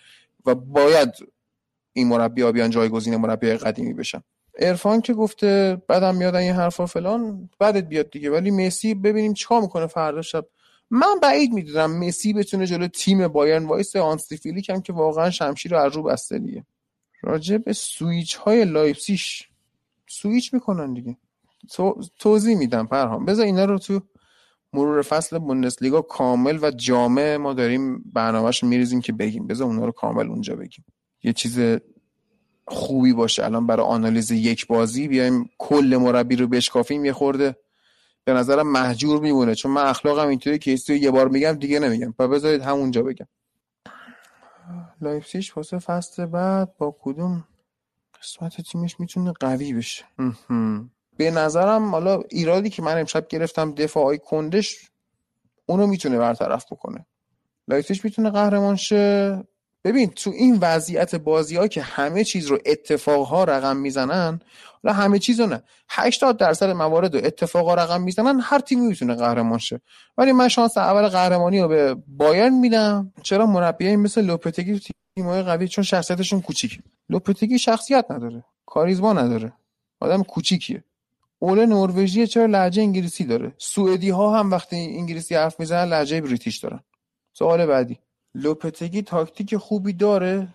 و 0.46 0.54
باید 0.54 1.14
این 1.92 2.08
مربی 2.08 2.42
ها 2.42 2.52
بیان 2.52 2.70
جایگزین 2.70 3.16
مربی 3.16 3.52
قدیمی 3.52 3.94
بشن. 3.94 4.22
ارفان 4.58 5.00
که 5.00 5.14
گفته 5.14 5.82
بعدم 5.88 6.14
میادن 6.16 6.38
این 6.38 6.52
حرفا 6.52 6.86
فلان 6.86 7.50
بعدت 7.58 7.84
بیاد 7.84 8.10
دیگه. 8.10 8.30
ولی 8.30 8.50
مسی 8.50 8.94
ببینیم 8.94 9.34
چیکار 9.34 9.60
می‌کنه 9.60 9.86
فردا 9.86 10.22
شب. 10.22 10.46
من 10.90 11.20
بعید 11.22 11.52
می‌دونم 11.52 11.98
مسی 11.98 12.32
بتونه 12.32 12.66
جلو 12.66 12.86
تیم 12.88 13.28
بایرن 13.28 13.66
وایس 13.66 13.96
آنستیفیلی 13.96 14.62
کم 14.62 14.80
که 14.80 14.92
واقعا 14.92 15.30
شمشیر 15.30 15.72
رو 15.72 15.78
از 15.78 15.92
رو 15.96 16.02
بسته 16.02 16.38
دیگه. 16.38 16.64
راجع 17.22 17.56
به 17.56 17.72
سویچ 17.72 18.34
های 18.34 18.64
لایپسیش 18.64 19.48
سویچ 20.06 20.54
می‌کنن 20.54 20.94
دیگه. 20.94 21.16
توضیح 22.18 22.56
میدم 22.56 22.86
پرهام 22.86 23.24
بذار 23.24 23.46
اینا 23.46 23.64
رو 23.64 23.78
تو 23.78 24.02
مرور 24.72 25.02
فصل 25.02 25.38
بوندسلیگا 25.38 26.02
کامل 26.02 26.58
و 26.62 26.70
جامع 26.70 27.36
ما 27.36 27.52
داریم 27.52 28.02
برنامهش 28.12 28.64
میریزیم 28.64 29.00
که 29.00 29.12
بگیم. 29.12 29.46
بذار 29.46 29.66
اونا 29.66 29.84
رو 29.84 29.92
کامل 29.92 30.28
اونجا 30.28 30.56
بگیم. 30.56 30.84
یه 31.22 31.32
چیز 31.32 31.78
خوبی 32.66 33.12
باشه. 33.12 33.44
الان 33.44 33.66
برای 33.66 33.86
آنالیز 33.86 34.30
یک 34.30 34.66
بازی 34.66 35.08
بیایم 35.08 35.50
کل 35.58 35.98
مربی 36.00 36.36
رو 36.36 36.46
بشکافیم. 36.46 37.04
یه 37.04 37.12
خورده 37.12 37.56
به 38.24 38.32
نظرم 38.32 38.72
محجور 38.72 39.20
میمونه. 39.20 39.54
چون 39.54 39.72
من 39.72 39.84
اخلاقم 39.84 40.28
اینطوری 40.28 40.58
که 40.58 40.78
یه 40.88 41.10
بار 41.10 41.28
میگم 41.28 41.52
دیگه 41.52 41.78
نمیگم. 41.78 42.14
و 42.18 42.28
بذارید 42.28 42.62
همونجا 42.62 43.02
بگم. 43.02 43.26
لایپزیش 45.00 45.56
واسه 45.56 45.78
فصل 45.78 46.26
بعد 46.26 46.76
با 46.78 46.96
کدوم؟ 47.00 47.44
قسمت 48.22 48.60
تیمش 48.60 49.00
می‌تونه 49.00 49.32
قوی 49.40 49.72
بشه. 49.72 50.04
به 51.20 51.30
نظرم 51.30 51.90
حالا 51.90 52.22
ایرادی 52.30 52.70
که 52.70 52.82
من 52.82 52.98
امشب 52.98 53.28
گرفتم 53.28 53.74
دفاعی 53.74 54.18
کندش 54.18 54.76
اونو 55.66 55.86
می‌تونه 55.86 56.18
برطرف 56.18 56.64
بکنه. 56.72 57.06
لایپزیگ 57.68 58.00
می‌تونه 58.04 58.30
قهرمان 58.30 58.76
شه. 58.76 59.42
ببین 59.84 60.10
تو 60.10 60.30
این 60.30 60.58
وضعیت 60.60 61.14
بازی 61.14 61.56
ها 61.56 61.66
که 61.68 61.82
همه 61.82 62.24
چیز 62.24 62.46
رو 62.46 62.58
اتفاق 62.66 63.26
ها 63.26 63.44
رقم 63.44 63.76
می‌زنن 63.76 64.40
حالا 64.82 64.94
همه 64.94 65.18
چیز 65.18 65.40
رو 65.40 65.46
نه. 65.46 65.62
80 65.88 66.36
درصد 66.36 66.70
موارد 66.70 67.16
رو 67.16 67.26
اتفاق 67.26 67.66
ها 67.68 67.74
رقم 67.74 68.02
می‌زنن 68.02 68.40
هر 68.40 68.58
تیمی 68.58 68.86
می‌تونه 68.86 69.14
قهرمان 69.14 69.58
شه. 69.58 69.80
ولی 70.18 70.32
من 70.32 70.48
شانس 70.48 70.78
اول 70.78 71.08
قهرمانی 71.08 71.60
رو 71.60 71.68
به 71.68 71.94
بایرن 72.08 72.54
میدم. 72.54 73.12
چرا؟ 73.22 73.46
مربیایی 73.46 73.96
مثل 73.96 74.22
لوپتگی 74.22 74.78
تیم 74.78 75.26
های 75.26 75.42
قوی 75.42 75.68
چون 75.68 75.84
شخصیتشون 75.84 76.40
کوچیک 76.40 76.80
لوپتگی 77.10 77.58
شخصیت 77.58 78.06
نداره 78.10 78.44
کاریزما 78.66 79.12
نداره. 79.12 79.52
آدم 80.00 80.22
کوچیکیه. 80.22 80.84
اول 81.42 81.66
نروژی 81.66 82.26
چرا 82.26 82.46
لهجه 82.46 82.82
انگلیسی 82.82 83.24
داره؟ 83.24 83.52
سوئدی 83.58 84.10
ها 84.10 84.38
هم 84.38 84.50
وقتی 84.50 84.76
انگلیسی 84.76 85.34
حرف 85.34 85.60
می‌زنن 85.60 85.88
لهجه 85.88 86.20
British 86.20 86.58
دارن. 86.58 86.80
سوال 87.32 87.66
بعدی. 87.66 87.98
لوپتگی 88.34 89.02
تاکتیک 89.02 89.56
خوبی 89.56 89.92
داره؟ 89.92 90.48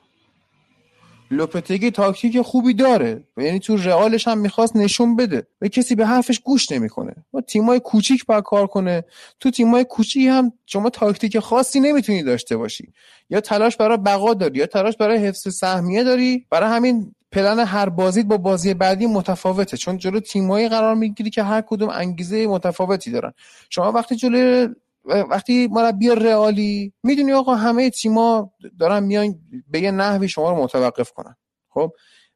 لوپتگی 1.32 1.92
تاکتیک 1.92 2.42
خوبی 2.42 2.74
داره. 2.74 3.24
یعنی 3.38 3.60
تو 3.60 3.78
رئالش 3.78 4.28
هم 4.28 4.38
می‌خواست 4.38 4.76
نشون 4.76 5.16
بده. 5.16 5.48
و 5.62 5.68
کسی 5.68 5.96
به 5.96 6.06
حرفش 6.06 6.40
گوش 6.40 6.72
نمی‌کنه. 6.72 7.16
و 7.34 7.42
تیمای 7.42 7.80
کوچیک 7.80 8.26
باید 8.26 8.44
کار 8.44 8.68
کنه. 8.68 9.04
تو 9.40 9.52
تیمای 9.52 9.84
کوچیک 9.84 10.28
هم 10.28 10.54
شما 10.66 10.90
تاکتیک 10.90 11.40
خاصی 11.40 11.80
نمی‌تونی 11.80 12.24
داشته 12.24 12.58
باشی. 12.58 12.94
یا 13.30 13.42
تلاش 13.42 13.78
برای 13.78 13.98
بقا 13.98 14.34
داری 14.34 14.60
یا 14.60 14.66
تلاش 14.66 14.98
برای 14.98 15.18
حفظ 15.18 15.56
سهمیه 15.56 16.04
داری. 16.04 16.46
برای 16.50 16.70
همین 16.70 17.15
پلن 17.32 17.60
هر 17.60 17.90
بازی 17.90 18.24
با 18.24 18.38
بازی 18.38 18.74
بعدی 18.74 19.06
متفاوته. 19.06 19.78
چون 19.78 19.98
جلو 19.98 20.20
تیمایی 20.20 20.70
قرار 20.70 20.96
می‌گیری 20.96 21.30
که 21.30 21.44
هر 21.44 21.62
کدوم 21.62 21.90
انگیزه 21.90 22.48
متفاوتی 22.48 23.12
دارن. 23.12 23.34
شما 23.70 23.92
وقتی 23.92 24.16
جلو 24.16 24.68
وقتی 25.06 25.68
مربی 25.72 26.10
رئالی 26.10 26.94
می‌دونی 27.04 27.32
آقا 27.34 27.56
همه 27.56 27.90
تیما 27.90 28.52
دارن 28.80 29.04
میان 29.04 29.36
به 29.68 29.80
یه 29.80 29.92
نحوی 29.92 30.28
شما 30.28 30.50
رو 30.50 30.64
متوقف 30.64 31.12
کنن. 31.12 31.36
خب؟ 31.70 31.92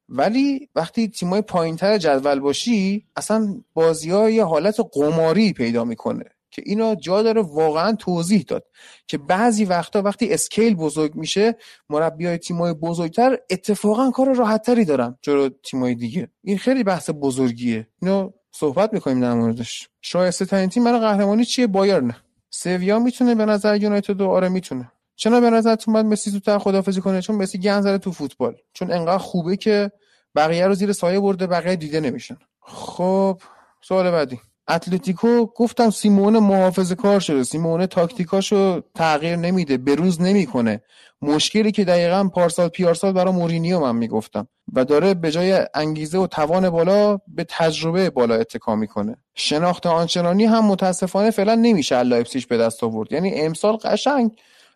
ولی 0.10 0.70
وقتی 0.76 1.08
تیمای 1.08 1.42
پایینتر 1.42 1.98
جدول 1.98 2.40
باشی 2.40 3.06
اصلا 3.16 3.56
بازی 3.74 4.10
ها 4.10 4.30
یه 4.30 4.46
حالت 4.46 4.78
قماری 4.94 5.54
پیدا 5.54 5.84
می‌کنه. 5.84 6.26
که 6.52 6.62
اینا 6.66 6.96
جا 6.96 7.24
داره 7.24 7.42
واقعا 7.42 7.96
توضیح 7.96 8.46
داد 8.48 8.66
که 9.08 9.18
بعضی 9.18 9.66
وقتا 9.66 10.02
وقتی 10.02 10.34
اسکیل 10.34 10.76
بزرگ 10.76 11.16
میشه 11.16 11.56
مربی 11.90 12.26
های 12.26 12.38
تیمای 12.38 12.74
بزرگتر 12.74 13.38
اتفاقا 13.50 14.12
کار 14.12 14.34
راحتتری 14.34 14.86
دارن 14.86 15.18
جلو 15.22 15.50
تیمای 15.50 15.96
دیگه. 15.96 16.28
این 16.44 16.58
خیلی 16.58 16.84
بحث 16.84 17.10
بزرگیه. 17.22 17.88
اینو 18.02 18.32
صحبت 18.52 18.94
می‌کنیم 18.94 19.22
در 19.22 19.34
موردش. 19.34 19.90
شایسته 20.02 20.46
ترین 20.46 20.70
تیم 20.70 20.84
برای 20.84 21.00
قهرمانی 21.00 21.46
چیه؟ 21.46 21.68
بایرن 21.68 22.16
سویا 22.50 23.00
می‌تونه 23.00 23.36
به 23.36 23.46
نظر 23.46 23.82
یونایتد 23.82 24.22
آره 24.22 24.50
می‌تونه. 24.50 24.92
چرا 25.16 25.42
به 25.42 25.50
نظرتون 25.50 25.94
باید 25.94 26.06
مسی 26.06 26.30
زودتر 26.30 26.58
خدافظی 26.58 27.02
کنه؟ 27.02 27.22
چون 27.22 27.36
مسی 27.36 27.60
گن 27.60 27.82
زده 27.82 27.98
تو 27.98 28.12
فوتبال. 28.12 28.56
چون 28.74 28.92
انقدر 28.92 29.18
خوبه 29.18 29.58
که 29.58 29.92
بقیه 30.36 30.68
رو 30.68 30.74
زیر 30.74 30.94
سایه 30.94 31.20
برده 31.20 31.48
بقیه 31.48 31.76
دیده 31.76 32.00
نمیشن. 32.00 32.38
خب 32.62 33.42
سوال 33.82 34.12
بعدی. 34.12 34.40
اتلتیکو 34.70 35.46
گفتم 35.46 35.90
سیمئونه 35.90 36.40
محافظه 36.40 36.96
کار 36.96 37.20
شده 37.20 37.44
سیمئونه 37.44 37.88
تاکتیکاشو 37.88 38.82
تغییر 38.96 39.36
نمیده 39.36 39.78
بروز 39.78 40.22
نمی‌کنه. 40.22 40.82
مشکلی 41.22 41.72
که 41.72 41.86
دقیقا 41.86 42.30
پارسال 42.34 42.70
پیارسال 42.70 43.14
برای 43.14 43.34
مورینیو 43.34 43.80
من 43.80 43.96
می‌گفتم. 43.96 44.48
و 44.74 44.86
داره 44.86 45.14
به 45.14 45.32
جای 45.32 45.66
انگیزه 45.74 46.18
و 46.18 46.28
توان 46.28 46.70
بالا 46.70 47.18
به 47.28 47.46
تجربه 47.50 48.10
بالا 48.10 48.36
اتکا 48.36 48.76
می‌کنه. 48.76 49.18
شناخت 49.36 49.86
آنچنانی 49.86 50.46
هم 50.46 50.66
متاسفانه 50.66 51.32
فعلا 51.32 51.56
نمیشه 51.56 52.04
لایپزیش 52.04 52.48
به 52.48 52.58
دست 52.58 52.84
آورد. 52.84 53.12
یعنی 53.12 53.34
امسال 53.36 53.76
قشنگ 53.76 54.32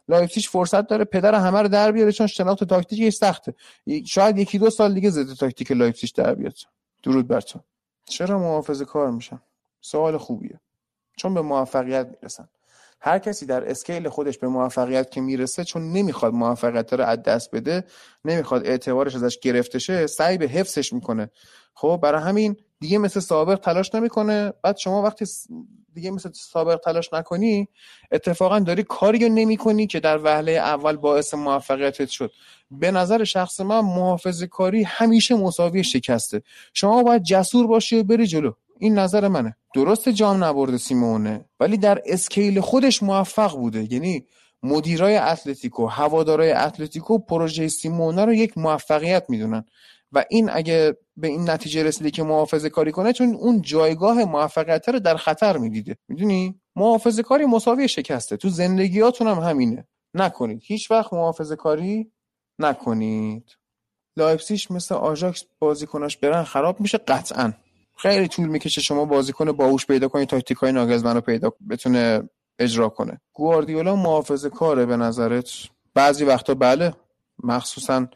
لایپزیش 0.09 0.49
فرصت 0.49 0.87
داره 0.87 1.05
پدر 1.05 1.35
همه 1.35 1.61
رو 1.61 1.67
در 1.67 1.91
بیاره 1.91 2.11
چون 2.11 2.27
شناخت 2.27 2.63
تاکتیکش 2.63 3.13
سخته. 3.13 3.53
شاید 4.05 4.37
یکی 4.37 4.59
دو 4.59 4.69
سال 4.69 4.93
دیگه 4.93 5.09
ضد 5.09 5.33
تاکتیک 5.33 5.71
لایپزیش 5.71 6.11
در 6.11 6.35
بیاد. 6.35 6.55
درود 7.03 7.27
بر 7.27 7.41
تو. 7.41 7.59
چرا 8.05 8.39
محافظه 8.39 8.85
کار 8.85 9.11
میشن 9.11 9.39
سوال 9.85 10.17
خوبیه. 10.17 10.59
چون 11.17 11.33
به 11.33 11.41
موفقیت 11.41 12.07
می‌رسن. 12.07 12.47
هر 13.01 13.19
کسی 13.19 13.45
در 13.45 13.69
scale 13.69 14.09
خودش 14.09 14.37
به 14.37 14.47
موفقیت 14.47 15.11
که 15.11 15.21
می‌رسه 15.21 15.63
چون 15.63 15.91
نمی‌خواد 15.91 16.33
موفقیت 16.33 16.93
رو 16.93 17.03
از 17.03 17.23
دست 17.23 17.51
بده 17.51 17.83
نمی‌خواد 18.25 18.67
اعتبارش 18.67 19.15
ازش 19.15 19.39
گرفته 19.39 19.79
شه 19.79 20.07
سعی 20.07 20.37
به 20.37 20.45
حفظش 20.45 20.93
می‌کنه. 20.93 21.29
خب 21.73 21.99
برای 22.03 22.21
همین 22.21 22.55
دیگه 22.79 22.97
مثل 22.97 23.19
سابق 23.19 23.59
تلاش 23.59 23.95
نمی‌کنه. 23.95 24.53
بعد 24.63 24.77
شما 24.77 25.01
وقتی 25.01 25.25
دیگه 25.93 26.11
مثل 26.11 26.29
سابق 26.33 26.75
تلاش 26.75 27.13
نکنی 27.13 27.67
اتفاقا 28.11 28.59
داری 28.59 28.83
کاری 28.83 29.19
رو 29.19 29.33
نمی 29.33 29.87
که 29.87 29.99
در 29.99 30.17
وهله 30.23 30.51
اول 30.51 30.97
باعث 30.97 31.33
موفقیتت 31.33 32.09
شد. 32.09 32.31
به 32.71 32.91
نظر 32.91 33.23
شخص 33.23 33.59
من 33.59 33.79
محافظه 33.79 34.47
کاری 34.47 34.83
همیشه 34.83 35.35
مساوی 35.35 35.83
شکسته. 35.83 36.41
شما 36.73 37.03
باید 37.03 37.23
جسور 37.23 37.67
باشی 37.67 37.99
و 37.99 38.03
بری 38.03 38.27
جلو. 38.27 38.51
این 38.83 38.99
نظر 38.99 39.27
منه. 39.27 39.55
درست 39.75 40.09
جام 40.09 40.43
نبرده 40.43 40.77
سیمونه 40.77 41.45
ولی 41.59 41.77
در 41.77 42.01
اسکیل 42.05 42.59
خودش 42.61 43.03
موفق 43.03 43.57
بوده. 43.57 43.93
یعنی 43.93 44.25
مدیرای 44.63 45.17
اتلتیکو 45.17 45.85
هوادارای 45.85 46.51
اتلتیکو 46.51 47.19
پروژه 47.19 47.67
سیمونه 47.67 48.25
رو 48.25 48.33
یک 48.33 48.57
موفقیت 48.57 49.25
می‌دونن. 49.29 49.65
و 50.11 50.25
این 50.29 50.49
اگه 50.53 50.97
به 51.17 51.27
این 51.27 51.49
نتیجه 51.49 51.83
رسیده 51.83 52.11
که 52.11 52.23
محافظه 52.23 52.69
کاری 52.69 52.91
کنه 52.91 53.13
چون 53.13 53.35
اون 53.35 53.61
جایگاه 53.61 54.23
موفقیت 54.25 54.89
رو 54.89 54.99
در 54.99 55.15
خطر 55.15 55.57
می‌دیده. 55.57 55.97
می‌دونی؟ 56.07 56.61
محافظه 56.75 57.23
کاری 57.23 57.45
مساوی 57.45 57.87
شکسته. 57.87 58.37
تو 58.37 58.49
زندگیاتون 58.49 59.27
هم 59.27 59.39
همینه. 59.39 59.87
نکنید. 60.13 60.61
هیچ 60.65 60.91
وقت 60.91 61.13
محافظه 61.13 61.55
کاری 61.55 62.11
نکنید. 62.59 63.57
لایپزیش 64.17 64.71
مثل 64.71 64.95
آژاکس 64.95 65.43
بازیکناش 65.59 66.17
برن 66.17 66.43
خراب 66.43 66.79
میشه 66.79 66.97
قطعا. 66.97 67.53
خیلی 67.97 68.27
طول 68.27 68.47
می‌کشه 68.47 68.81
شما 68.81 69.05
بازیکن 69.05 69.51
باهوش 69.51 69.85
پیدا 69.85 70.07
کنید 70.07 70.29
تاکتیک 70.29 70.57
های 70.57 70.71
ناگلزمن 70.71 71.15
رو 71.15 71.21
پیدا 71.21 71.53
بتونه 71.69 72.29
اجرا 72.59 72.89
کنه. 72.89 73.21
گواردیولا 73.33 73.95
محافظه 73.95 74.49
کاره 74.49 74.85
به 74.85 74.97
نظرت؟ 74.97 75.49
بعضی 75.93 76.25
وقتا 76.25 76.53
بله. 76.53 76.93
مخصوصا 77.43 78.07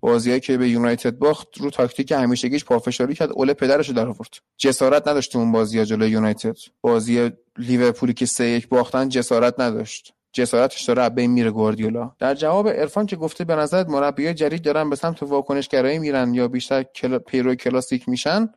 بازیایی 0.00 0.40
که 0.40 0.58
به 0.58 0.68
یونایتد 0.68 1.18
باخت 1.18 1.58
رو 1.58 1.70
تاکتیک 1.70 2.12
همیشگیش 2.12 2.64
پافشاری 2.64 3.14
کرد 3.14 3.30
اول 3.32 3.52
پدرش 3.52 3.90
در 3.90 4.08
آورد 4.08 4.34
جسارت 4.56 5.08
نداشت 5.08 5.36
اون 5.36 5.52
بازی 5.52 5.84
جلوی 5.84 6.10
یونایتد. 6.10 6.56
بازی 6.80 7.30
لیورپولی 7.58 8.14
که 8.14 8.26
سه 8.26 8.44
یک 8.44 8.68
باختن 8.68 9.08
جسارت 9.08 9.60
نداشت. 9.60 10.14
جسارتش 10.32 10.84
داره 10.84 11.08
بین 11.08 11.30
میره 11.30 11.50
گواردیولا. 11.50 12.12
در 12.18 12.34
جواب 12.34 12.68
عرفان 12.68 13.06
که 13.06 13.16
گفته 13.16 13.44
به 13.44 13.56
نظرت 13.56 13.88
مربیای 13.88 14.34
جدید 14.34 14.62
دارن 14.62 14.90
به 14.90 14.96
سمت 14.96 15.22
واکنشگرایی 15.22 15.98
میرن 15.98 16.34
یا 16.34 16.48
بیشتر 16.48 16.82
کل... 16.82 17.18
پیرو 17.18 17.54
کلاسیک 17.54 18.08
میشن 18.08 18.48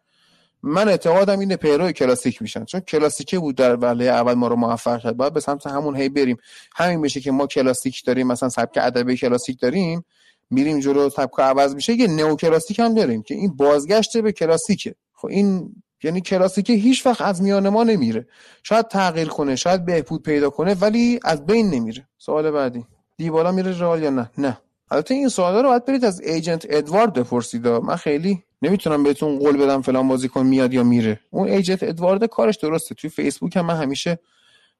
من 0.66 0.90
اعتقادم 0.90 1.40
اینه 1.40 1.56
پیرو 1.56 1.92
کلاسیک 1.92 2.42
میشن. 2.42 2.66
چون 2.66 2.82
کلاسیکه 2.82 3.40
بود 3.40 3.56
در 3.56 3.76
وهله 3.76 4.06
اول 4.06 4.34
ما 4.34 4.48
رو 4.48 4.56
موفق 4.56 5.00
کرد. 5.00 5.18
باید 5.18 5.34
به 5.34 5.40
سمت 5.40 5.68
همون 5.68 5.96
هی 5.96 6.10
بریم. 6.10 6.38
همین 6.76 7.00
میشه 7.00 7.20
که 7.20 7.32
ما 7.32 7.48
کلاسیک 7.48 8.06
داریم. 8.06 8.28
مثلا 8.28 8.50
سبک 8.50 8.78
ادبی 8.82 9.18
کلاسیک 9.18 9.60
داریم. 9.60 10.06
میریم 10.50 10.80
جلو 10.80 11.10
سبک 11.10 11.40
عوض 11.40 11.76
میشه. 11.76 11.94
یه 11.94 12.08
نو 12.08 12.36
کلاسیک 12.36 12.80
هم 12.80 12.94
داریم 12.94 13.22
که 13.22 13.36
این 13.36 13.56
بازگشت 13.56 14.18
به 14.18 14.32
کلاسیکه. 14.32 14.96
خب 15.14 15.28
این 15.28 15.76
یعنی 16.04 16.22
کلاسیکه 16.22 16.74
هیچ 16.74 17.06
وقت 17.06 17.22
از 17.22 17.42
میان 17.42 17.70
ما 17.70 17.84
نمیره. 17.84 18.28
شاید 18.64 18.88
تغییر 18.88 19.28
کنه 19.28 19.56
شاید 19.56 19.86
بهبود 19.86 20.24
پیدا 20.24 20.50
کنه 20.50 20.74
ولی 20.74 21.20
از 21.24 21.46
بین 21.46 21.70
نمیره. 21.70 22.08
سوال 22.18 22.52
بعدی. 22.52 22.86
دیبالا 23.18 23.52
میره 23.52 23.80
رئال 23.80 24.04
یا 24.04 24.10
نه؟ 24.10 24.32
نه. 24.38 24.58
البته 24.92 25.14
این 25.14 25.30
سوالا 25.30 25.62
رو 25.62 25.70
باید 25.70 25.86
برید 25.86 26.06
از 26.06 26.22
ایجنت 26.22 26.66
ادوارد 26.70 27.14
بپرسید. 27.14 27.68
من 27.68 27.96
خیلی 27.96 28.44
نمی‌تونم 28.66 29.04
بهتون 29.04 29.40
قول 29.40 29.58
بدم 29.58 29.82
فلان 29.82 30.08
بازیکن 30.08 30.46
میاد 30.46 30.74
یا 30.74 30.84
میره. 30.84 31.20
اون 31.30 31.48
ایجنت 31.48 31.84
ادوارد 31.84 32.26
کارش 32.26 32.58
درسته. 32.58 32.96
توی 32.96 33.10
فیسبوک 33.10 33.56
هم 33.56 33.66
من 33.66 33.76
همیشه 33.76 34.20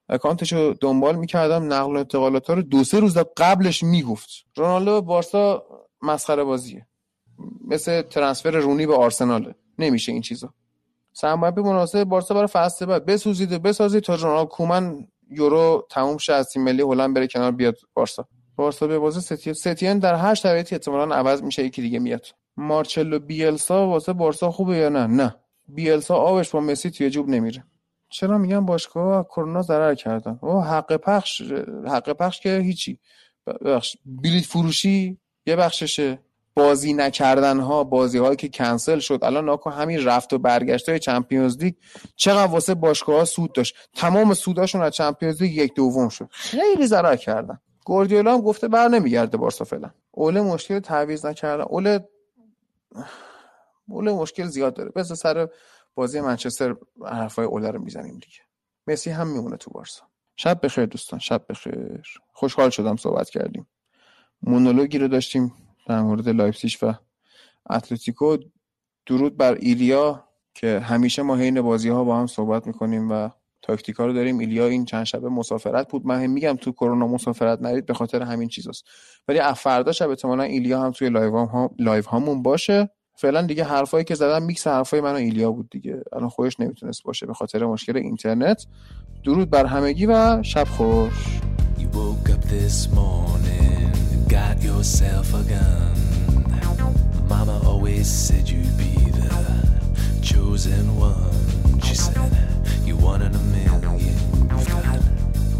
اکانتش 0.08 0.52
رو 0.52 0.74
دنبال 0.80 1.16
می‌کردم. 1.16 1.72
نقل 1.72 1.96
و 1.96 1.98
انتقالات 1.98 2.50
رو 2.50 2.62
دو 2.62 2.84
سه 2.84 3.00
روز 3.00 3.18
قبلش 3.36 3.82
می‌گفت. 3.82 4.28
رونالدو 4.56 5.02
بارسا 5.02 5.64
مسخره 6.02 6.44
بازیه. 6.44 6.86
مثل 7.68 8.02
ترنسفر 8.02 8.50
رونی 8.50 8.86
به 8.86 8.94
آرسناله 8.94 9.54
نمیشه 9.78 10.12
این 10.12 10.22
چیزا. 10.22 10.54
سرمربی 11.12 11.60
مناسب 11.60 12.04
بارسا 12.04 12.34
برای 12.34 12.46
فصل 12.46 12.86
بعد. 12.86 13.06
بسوزید 13.06 13.52
و 13.52 13.58
بسازید 13.58 14.02
تا 14.02 14.14
رونالدو 14.14 14.48
کومن 14.48 15.06
یورو 15.30 15.86
تموم 15.90 16.16
شه 16.16 16.32
از 16.32 16.48
تیم 16.48 16.62
ملی 16.64 16.82
هلند 16.82 17.14
بره 17.14 17.26
کنار 17.26 17.50
بیاد 17.50 17.76
بارسا. 17.94 18.28
بارسا 18.56 18.86
به 18.86 18.98
بازی 18.98 19.20
ستین 19.20 19.52
ستین 19.52 19.98
در 19.98 20.14
هر 20.14 20.34
شرایطی 20.34 20.74
احتمالاً 20.74 21.14
عوض 21.14 21.42
میشه 21.42 21.64
یکی 21.64 21.82
دیگه 21.82 21.98
میاد. 21.98 22.26
مارچلو 22.56 23.18
بیلسا 23.18 23.86
واسه 23.86 24.12
بارسا 24.12 24.50
خوبه 24.50 24.76
یا 24.76 24.88
نه؟ 24.88 25.06
نه. 25.06 25.36
بیلسا 25.68 26.14
آبش 26.14 26.50
با 26.50 26.60
مسی 26.60 26.90
توی 26.90 27.10
جوب 27.10 27.28
نمیره. 27.28 27.64
چرا 28.08 28.38
میگم 28.38 28.66
باشگاه 28.66 29.24
کرونا 29.24 29.62
ضرر 29.62 29.94
کردن؟ 29.94 30.38
او 30.42 30.62
حق 30.62 30.96
پخش 30.96 31.42
حق 31.86 32.12
پخش 32.12 32.40
که 32.40 32.58
هیچی. 32.58 32.98
بخش 33.64 33.96
بلیت 34.06 34.44
فروشی 34.44 35.18
یه 35.46 35.56
بخششه. 35.56 36.18
بازی 36.54 36.92
نکردن 36.92 37.60
ها 37.60 37.84
بازی 37.84 38.18
هایی 38.18 38.36
که 38.36 38.48
کنسل 38.48 38.98
شد. 38.98 39.18
الان 39.22 39.44
ناکن 39.44 39.72
همین 39.72 40.04
رفت 40.04 40.32
و 40.32 40.38
برگشت 40.38 40.88
های 40.88 40.98
چمپیونز 40.98 41.58
لیگ 41.58 41.74
چقدر 42.16 42.52
واسه 42.52 42.74
باشگاه 42.74 43.18
ها 43.18 43.24
سود 43.24 43.52
داشت. 43.52 43.74
تمام 43.94 44.34
سوداشون 44.34 44.82
از 44.82 44.92
چمپیونز 44.92 45.42
لیگ 45.42 45.56
یک 45.56 45.74
دوم 45.74 46.08
شد. 46.08 46.28
خیلی 46.30 46.86
ضرر 46.86 47.16
کردن. 47.16 47.58
گوردیولا 47.84 48.34
هم 48.34 48.40
گفته 48.40 48.68
بر 48.68 48.88
نمیگرده 48.88 49.36
بارسا 49.36 49.64
فعلا. 49.64 49.90
اوله 50.10 50.40
مشکل 50.40 50.78
تعویض 50.78 51.26
نکردن. 51.26 51.64
اوله 51.64 52.08
اوله 53.88 54.12
مشکل 54.12 54.44
زیاد 54.46 54.74
داره. 54.74 54.90
بس 54.90 55.12
سر 55.12 55.48
بازی 55.94 56.20
منچستر 56.20 56.76
حرفای 57.06 57.44
اوله 57.44 57.70
رو 57.70 57.82
می‌زنیم 57.82 58.14
دیگه. 58.14 58.40
مسی 58.86 59.10
هم 59.10 59.28
میمونه 59.28 59.56
تو 59.56 59.70
بارسا. 59.70 60.04
شب 60.36 60.60
بخیر 60.62 60.86
دوستان 60.86 61.18
شب 61.18 61.44
بخیر. 61.48 62.02
خوشحال 62.32 62.70
شدم 62.70 62.96
صحبت 62.96 63.30
کردیم. 63.30 63.66
مونولوگی 64.42 64.98
رو 64.98 65.08
داشتیم 65.08 65.52
در 65.86 66.00
مورد 66.00 66.28
لایپزیش 66.28 66.82
و 66.82 66.92
اتلتیکو. 67.70 68.36
درود 69.06 69.36
بر 69.36 69.54
ایلیا 69.54 70.28
که 70.54 70.80
همیشه 70.80 71.22
ما 71.22 71.36
حین 71.36 71.60
بازی 71.60 71.88
ها 71.88 72.04
با 72.04 72.18
هم 72.18 72.26
صحبت 72.26 72.66
می‌کنیم 72.66 73.12
و 73.12 73.30
تاکتیکا 73.66 74.06
رو 74.06 74.12
داریم. 74.12 74.38
ایلیا 74.38 74.66
این 74.66 74.84
چند 74.84 75.04
شبه 75.04 75.28
مسافرت 75.28 75.90
بود. 75.90 76.06
من 76.06 76.26
میگم 76.26 76.56
تو 76.60 76.72
کرونا 76.72 77.06
مسافرت 77.06 77.62
نرید 77.62 77.86
به 77.86 77.94
خاطر 77.94 78.22
همین 78.22 78.48
چیزاست. 78.48 78.84
ولی 79.28 79.40
فردا 79.56 79.92
شب 79.92 80.08
احتمالاً 80.08 80.42
ایلیا 80.42 80.80
هم 80.80 80.90
توی 80.90 81.08
لایو 81.08 81.38
هم 81.38 81.70
لایو 81.78 82.04
هامون 82.04 82.42
باشه. 82.42 82.90
فعلا 83.14 83.42
دیگه 83.42 83.64
حرفایی 83.64 84.04
که 84.04 84.14
زدم 84.14 84.42
میکس 84.42 84.66
حرفای 84.66 85.00
من 85.00 85.12
و 85.12 85.16
ایلیا 85.16 85.52
بود 85.52 85.70
دیگه. 85.70 86.02
الان 86.12 86.28
خودش 86.28 86.60
نمی‌تونست 86.60 87.02
باشه 87.02 87.26
به 87.26 87.34
خاطر 87.34 87.64
مشکل 87.64 87.96
اینترنت. 87.96 88.66
درود 89.24 89.50
بر 89.50 89.66
همگی 89.66 90.06
و 90.06 90.42
شب 90.42 90.64
خوش. 90.64 91.40
Chosen 100.22 100.88
one. 100.98 101.55
She 101.86 101.94
said, 101.94 102.16
you 102.84 102.96
one 102.96 103.22
in 103.22 103.32
a 103.34 103.38
million, 103.38 103.98
you've 103.98 104.68
got 104.68 105.00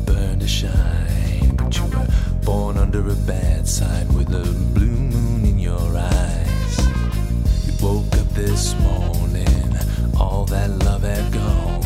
burn 0.07 0.41
to 0.41 0.49
shine. 0.49 1.55
But 1.57 1.77
you 1.77 1.85
were 1.85 2.07
born 2.45 2.77
under 2.77 3.09
a 3.09 3.15
bad 3.15 3.69
sign 3.69 4.09
with 4.15 4.29
a 4.35 4.45
blue 4.75 4.87
moon 4.87 5.45
in 5.45 5.59
your 5.59 5.97
eyes. 5.97 6.79
You 7.65 7.73
woke 7.81 8.13
up 8.17 8.29
this 8.35 8.75
morning, 8.81 9.77
all 10.19 10.45
that 10.47 10.71
love 10.85 11.03
had 11.03 11.33
gone. 11.33 11.83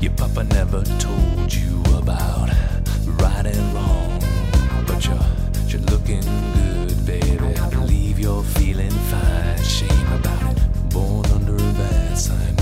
Your 0.00 0.12
papa 0.12 0.44
never 0.44 0.82
told 0.98 1.52
you 1.52 1.82
about 1.94 2.48
right 3.20 3.46
and 3.46 3.74
wrong. 3.74 4.22
But 4.86 5.04
you're, 5.04 5.26
you're 5.66 5.86
looking 5.92 6.22
good, 6.54 7.04
baby. 7.04 7.58
I 7.58 7.68
believe 7.70 8.18
you're 8.18 8.42
feeling 8.42 8.96
fine. 9.10 9.62
Shame 9.62 10.12
about 10.12 10.56
it. 10.56 10.90
Born 10.90 11.26
under 11.26 11.54
a 11.54 11.72
bad 11.72 12.16
sign. 12.16 12.57